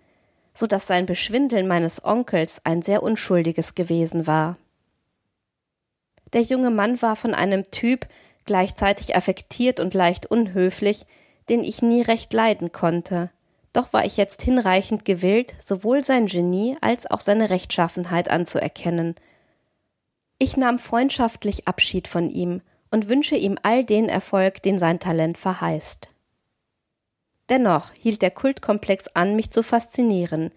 so 0.52 0.66
dass 0.66 0.86
sein 0.86 1.06
Beschwindeln 1.06 1.66
meines 1.66 2.04
Onkels 2.04 2.60
ein 2.64 2.82
sehr 2.82 3.02
unschuldiges 3.02 3.74
gewesen 3.74 4.26
war. 4.26 4.58
Der 6.34 6.42
junge 6.42 6.70
Mann 6.70 7.00
war 7.00 7.16
von 7.16 7.32
einem 7.32 7.70
Typ, 7.70 8.06
gleichzeitig 8.44 9.16
affektiert 9.16 9.80
und 9.80 9.94
leicht 9.94 10.26
unhöflich, 10.26 11.06
den 11.48 11.64
ich 11.64 11.80
nie 11.80 12.02
recht 12.02 12.34
leiden 12.34 12.70
konnte. 12.70 13.30
Doch 13.74 13.92
war 13.92 14.06
ich 14.06 14.16
jetzt 14.16 14.40
hinreichend 14.40 15.04
gewillt, 15.04 15.52
sowohl 15.58 16.04
sein 16.04 16.26
Genie 16.26 16.76
als 16.80 17.10
auch 17.10 17.20
seine 17.20 17.50
Rechtschaffenheit 17.50 18.30
anzuerkennen. 18.30 19.16
Ich 20.38 20.56
nahm 20.56 20.78
freundschaftlich 20.78 21.66
Abschied 21.66 22.08
von 22.08 22.30
ihm 22.30 22.62
und 22.92 23.08
wünsche 23.08 23.34
ihm 23.34 23.58
all 23.62 23.84
den 23.84 24.08
Erfolg, 24.08 24.62
den 24.62 24.78
sein 24.78 25.00
Talent 25.00 25.36
verheißt. 25.36 26.08
Dennoch 27.48 27.90
hielt 27.92 28.22
der 28.22 28.30
Kultkomplex 28.30 29.08
an, 29.08 29.36
mich 29.36 29.50
zu 29.50 29.62
faszinieren, 29.62 30.50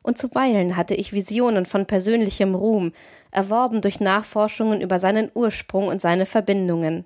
und 0.00 0.18
zuweilen 0.18 0.76
hatte 0.76 0.94
ich 0.94 1.12
Visionen 1.12 1.66
von 1.66 1.86
persönlichem 1.86 2.56
Ruhm, 2.56 2.92
erworben 3.30 3.82
durch 3.82 4.00
Nachforschungen 4.00 4.80
über 4.80 4.98
seinen 4.98 5.30
Ursprung 5.34 5.86
und 5.86 6.00
seine 6.00 6.26
Verbindungen. 6.26 7.04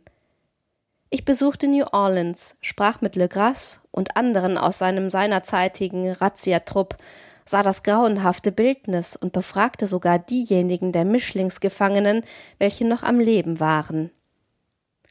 Ich 1.08 1.24
besuchte 1.24 1.68
New 1.68 1.84
Orleans, 1.92 2.56
sprach 2.60 3.00
mit 3.00 3.14
Le 3.14 3.28
Gras 3.28 3.80
und 3.92 4.16
anderen 4.16 4.58
aus 4.58 4.78
seinem 4.78 5.08
seinerzeitigen 5.08 6.10
Razzia-Trupp, 6.10 6.96
sah 7.44 7.62
das 7.62 7.84
grauenhafte 7.84 8.50
Bildnis 8.50 9.14
und 9.14 9.32
befragte 9.32 9.86
sogar 9.86 10.18
diejenigen 10.18 10.90
der 10.90 11.04
Mischlingsgefangenen, 11.04 12.24
welche 12.58 12.84
noch 12.84 13.04
am 13.04 13.20
Leben 13.20 13.60
waren. 13.60 14.10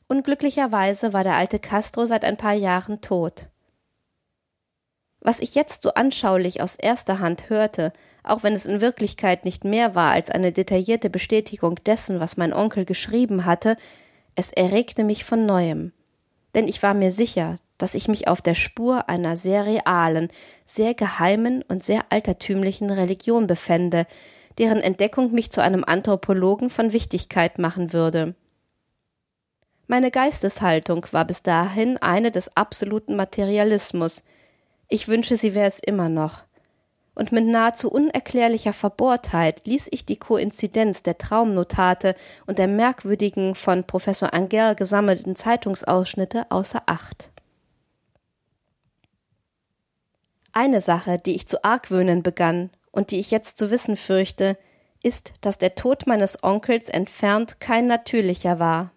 Unglücklicherweise 0.07 1.13
war 1.13 1.23
der 1.23 1.35
alte 1.35 1.59
Castro 1.59 2.05
seit 2.05 2.25
ein 2.25 2.37
paar 2.37 2.53
Jahren 2.53 2.99
tot. 2.99 3.47
Was 5.21 5.39
ich 5.39 5.55
jetzt 5.55 5.81
so 5.81 5.93
anschaulich 5.93 6.61
aus 6.61 6.75
erster 6.75 7.19
Hand 7.19 7.49
hörte, 7.49 7.93
auch 8.21 8.43
wenn 8.43 8.53
es 8.53 8.65
in 8.65 8.81
Wirklichkeit 8.81 9.45
nicht 9.45 9.63
mehr 9.63 9.95
war 9.95 10.11
als 10.11 10.29
eine 10.29 10.51
detaillierte 10.51 11.09
Bestätigung 11.09 11.75
dessen, 11.85 12.19
was 12.19 12.37
mein 12.37 12.53
Onkel 12.53 12.85
geschrieben 12.85 13.45
hatte, 13.45 13.77
es 14.35 14.51
erregte 14.51 15.03
mich 15.03 15.23
von 15.23 15.45
neuem, 15.45 15.91
denn 16.53 16.67
ich 16.67 16.81
war 16.83 16.93
mir 16.93 17.11
sicher, 17.11 17.55
dass 17.77 17.95
ich 17.95 18.07
mich 18.07 18.27
auf 18.27 18.41
der 18.41 18.55
Spur 18.55 19.09
einer 19.09 19.35
sehr 19.35 19.65
realen, 19.65 20.29
sehr 20.65 20.93
geheimen 20.93 21.61
und 21.63 21.83
sehr 21.83 22.05
altertümlichen 22.09 22.89
Religion 22.89 23.47
befände, 23.47 24.05
deren 24.57 24.79
Entdeckung 24.79 25.31
mich 25.31 25.51
zu 25.51 25.61
einem 25.61 25.83
Anthropologen 25.83 26.69
von 26.69 26.93
Wichtigkeit 26.93 27.59
machen 27.59 27.91
würde. 27.91 28.35
Meine 29.87 30.11
Geisteshaltung 30.11 31.05
war 31.11 31.25
bis 31.25 31.43
dahin 31.43 31.97
eine 31.97 32.31
des 32.31 32.55
absoluten 32.55 33.15
Materialismus. 33.15 34.23
Ich 34.87 35.07
wünsche, 35.07 35.37
sie 35.37 35.53
wäre 35.53 35.67
es 35.67 35.79
immer 35.79 36.09
noch. 36.09 36.43
Und 37.15 37.31
mit 37.31 37.45
nahezu 37.45 37.89
unerklärlicher 37.89 38.73
Verbohrtheit 38.73 39.65
ließ 39.65 39.87
ich 39.91 40.05
die 40.05 40.17
Koinzidenz 40.17 41.01
der 41.01 41.17
Traumnotate 41.17 42.15
und 42.45 42.59
der 42.59 42.67
merkwürdigen 42.67 43.55
von 43.55 43.85
Professor 43.85 44.33
Angel 44.33 44.75
gesammelten 44.75 45.35
Zeitungsausschnitte 45.35 46.51
außer 46.51 46.83
Acht. 46.85 47.31
Eine 50.51 50.81
Sache, 50.81 51.17
die 51.17 51.35
ich 51.35 51.47
zu 51.47 51.63
argwöhnen 51.63 52.23
begann 52.23 52.69
und 52.91 53.11
die 53.11 53.19
ich 53.19 53.31
jetzt 53.31 53.57
zu 53.57 53.71
wissen 53.71 53.97
fürchte, 53.97 54.57
ist, 55.03 55.33
dass 55.41 55.57
der 55.57 55.75
Tod 55.75 56.07
meines 56.07 56.43
Onkels 56.43 56.89
entfernt 56.89 57.59
kein 57.59 57.87
natürlicher 57.87 58.59
war. 58.59 58.91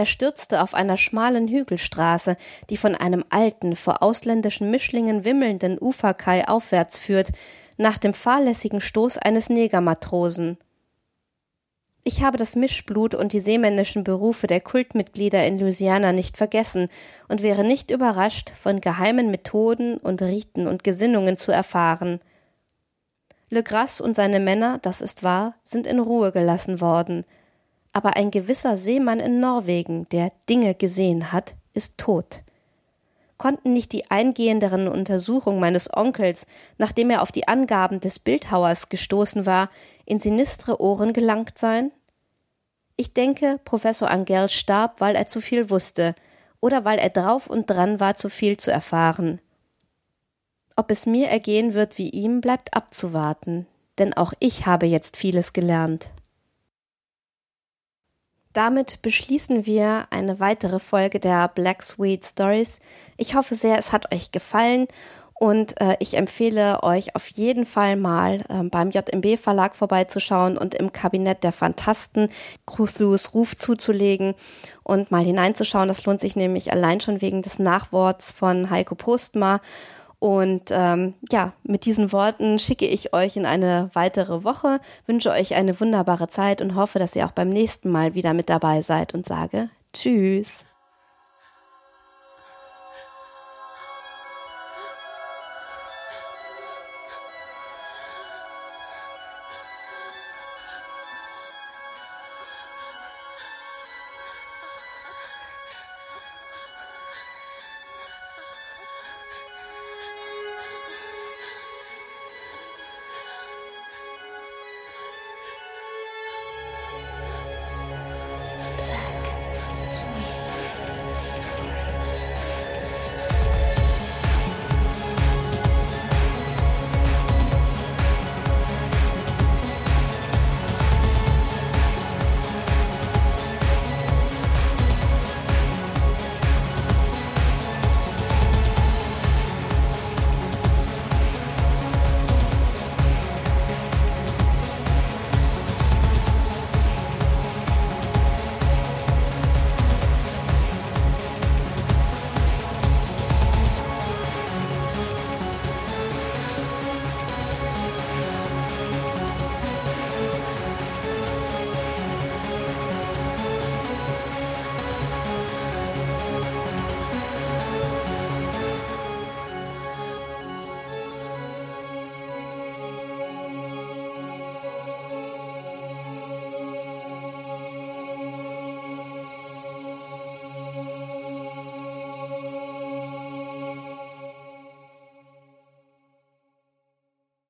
Er 0.00 0.06
stürzte 0.06 0.62
auf 0.62 0.72
einer 0.72 0.96
schmalen 0.96 1.46
Hügelstraße, 1.46 2.38
die 2.70 2.78
von 2.78 2.94
einem 2.94 3.22
alten, 3.28 3.76
vor 3.76 4.02
ausländischen 4.02 4.70
Mischlingen 4.70 5.26
wimmelnden 5.26 5.76
Uferkai 5.78 6.48
aufwärts 6.48 6.96
führt, 6.96 7.32
nach 7.76 7.98
dem 7.98 8.14
fahrlässigen 8.14 8.80
Stoß 8.80 9.18
eines 9.18 9.50
Negermatrosen. 9.50 10.56
Ich 12.02 12.22
habe 12.22 12.38
das 12.38 12.56
Mischblut 12.56 13.14
und 13.14 13.34
die 13.34 13.40
seemännischen 13.40 14.02
Berufe 14.02 14.46
der 14.46 14.62
Kultmitglieder 14.62 15.46
in 15.46 15.58
Louisiana 15.58 16.12
nicht 16.12 16.38
vergessen 16.38 16.88
und 17.28 17.42
wäre 17.42 17.62
nicht 17.62 17.90
überrascht, 17.90 18.48
von 18.58 18.80
geheimen 18.80 19.30
Methoden 19.30 19.98
und 19.98 20.22
Riten 20.22 20.66
und 20.66 20.82
Gesinnungen 20.82 21.36
zu 21.36 21.52
erfahren. 21.52 22.20
Le 23.50 23.62
Gras 23.62 24.00
und 24.00 24.16
seine 24.16 24.40
Männer, 24.40 24.78
das 24.80 25.02
ist 25.02 25.22
wahr, 25.22 25.56
sind 25.62 25.86
in 25.86 25.98
Ruhe 25.98 26.32
gelassen 26.32 26.80
worden– 26.80 27.26
aber 27.92 28.16
ein 28.16 28.30
gewisser 28.30 28.76
Seemann 28.76 29.20
in 29.20 29.40
Norwegen, 29.40 30.08
der 30.10 30.32
Dinge 30.48 30.74
gesehen 30.74 31.32
hat, 31.32 31.56
ist 31.74 31.98
tot. 31.98 32.42
Konnten 33.36 33.72
nicht 33.72 33.92
die 33.92 34.10
eingehenderen 34.10 34.86
Untersuchungen 34.86 35.60
meines 35.60 35.92
Onkels, 35.96 36.46
nachdem 36.76 37.10
er 37.10 37.22
auf 37.22 37.32
die 37.32 37.48
Angaben 37.48 37.98
des 38.00 38.18
Bildhauers 38.18 38.90
gestoßen 38.90 39.46
war, 39.46 39.70
in 40.04 40.20
sinistre 40.20 40.80
Ohren 40.80 41.12
gelangt 41.12 41.58
sein? 41.58 41.90
Ich 42.96 43.14
denke, 43.14 43.58
Professor 43.64 44.10
Angel 44.10 44.50
starb, 44.50 45.00
weil 45.00 45.16
er 45.16 45.26
zu 45.26 45.40
viel 45.40 45.70
wusste, 45.70 46.14
oder 46.60 46.84
weil 46.84 46.98
er 46.98 47.08
drauf 47.08 47.46
und 47.46 47.70
dran 47.70 47.98
war, 47.98 48.16
zu 48.16 48.28
viel 48.28 48.58
zu 48.58 48.70
erfahren. 48.70 49.40
Ob 50.76 50.90
es 50.90 51.06
mir 51.06 51.28
ergehen 51.28 51.72
wird 51.72 51.96
wie 51.96 52.10
ihm, 52.10 52.42
bleibt 52.42 52.74
abzuwarten, 52.74 53.66
denn 53.98 54.12
auch 54.14 54.34
ich 54.38 54.66
habe 54.66 54.84
jetzt 54.84 55.16
vieles 55.16 55.54
gelernt. 55.54 56.10
Damit 58.52 59.00
beschließen 59.02 59.64
wir 59.64 60.06
eine 60.10 60.40
weitere 60.40 60.80
Folge 60.80 61.20
der 61.20 61.48
Black 61.48 61.82
Sweet 61.82 62.24
Stories. 62.24 62.80
Ich 63.16 63.34
hoffe 63.36 63.54
sehr, 63.54 63.78
es 63.78 63.92
hat 63.92 64.12
euch 64.12 64.32
gefallen 64.32 64.88
und 65.34 65.80
äh, 65.80 65.96
ich 66.00 66.18
empfehle 66.18 66.82
euch 66.82 67.16
auf 67.16 67.28
jeden 67.28 67.64
Fall 67.64 67.96
mal 67.96 68.44
äh, 68.50 68.62
beim 68.64 68.90
JMB 68.90 69.38
Verlag 69.38 69.74
vorbeizuschauen 69.74 70.58
und 70.58 70.74
im 70.74 70.92
Kabinett 70.92 71.44
der 71.44 71.52
Fantasten 71.52 72.28
Cthulhu's 72.66 73.32
Ruf 73.34 73.56
zuzulegen 73.56 74.34
und 74.82 75.10
mal 75.10 75.24
hineinzuschauen. 75.24 75.88
Das 75.88 76.04
lohnt 76.04 76.20
sich 76.20 76.36
nämlich 76.36 76.72
allein 76.72 77.00
schon 77.00 77.22
wegen 77.22 77.40
des 77.40 77.58
Nachworts 77.58 78.32
von 78.32 78.68
Heiko 78.68 78.96
Postma. 78.96 79.60
Und 80.20 80.64
ähm, 80.70 81.14
ja, 81.32 81.54
mit 81.64 81.86
diesen 81.86 82.12
Worten 82.12 82.58
schicke 82.58 82.86
ich 82.86 83.14
euch 83.14 83.36
in 83.36 83.46
eine 83.46 83.90
weitere 83.94 84.44
Woche, 84.44 84.78
wünsche 85.06 85.30
euch 85.30 85.54
eine 85.54 85.80
wunderbare 85.80 86.28
Zeit 86.28 86.60
und 86.60 86.76
hoffe, 86.76 86.98
dass 86.98 87.16
ihr 87.16 87.24
auch 87.24 87.32
beim 87.32 87.48
nächsten 87.48 87.90
Mal 87.90 88.14
wieder 88.14 88.34
mit 88.34 88.50
dabei 88.50 88.82
seid 88.82 89.14
und 89.14 89.26
sage 89.26 89.70
Tschüss. 89.94 90.66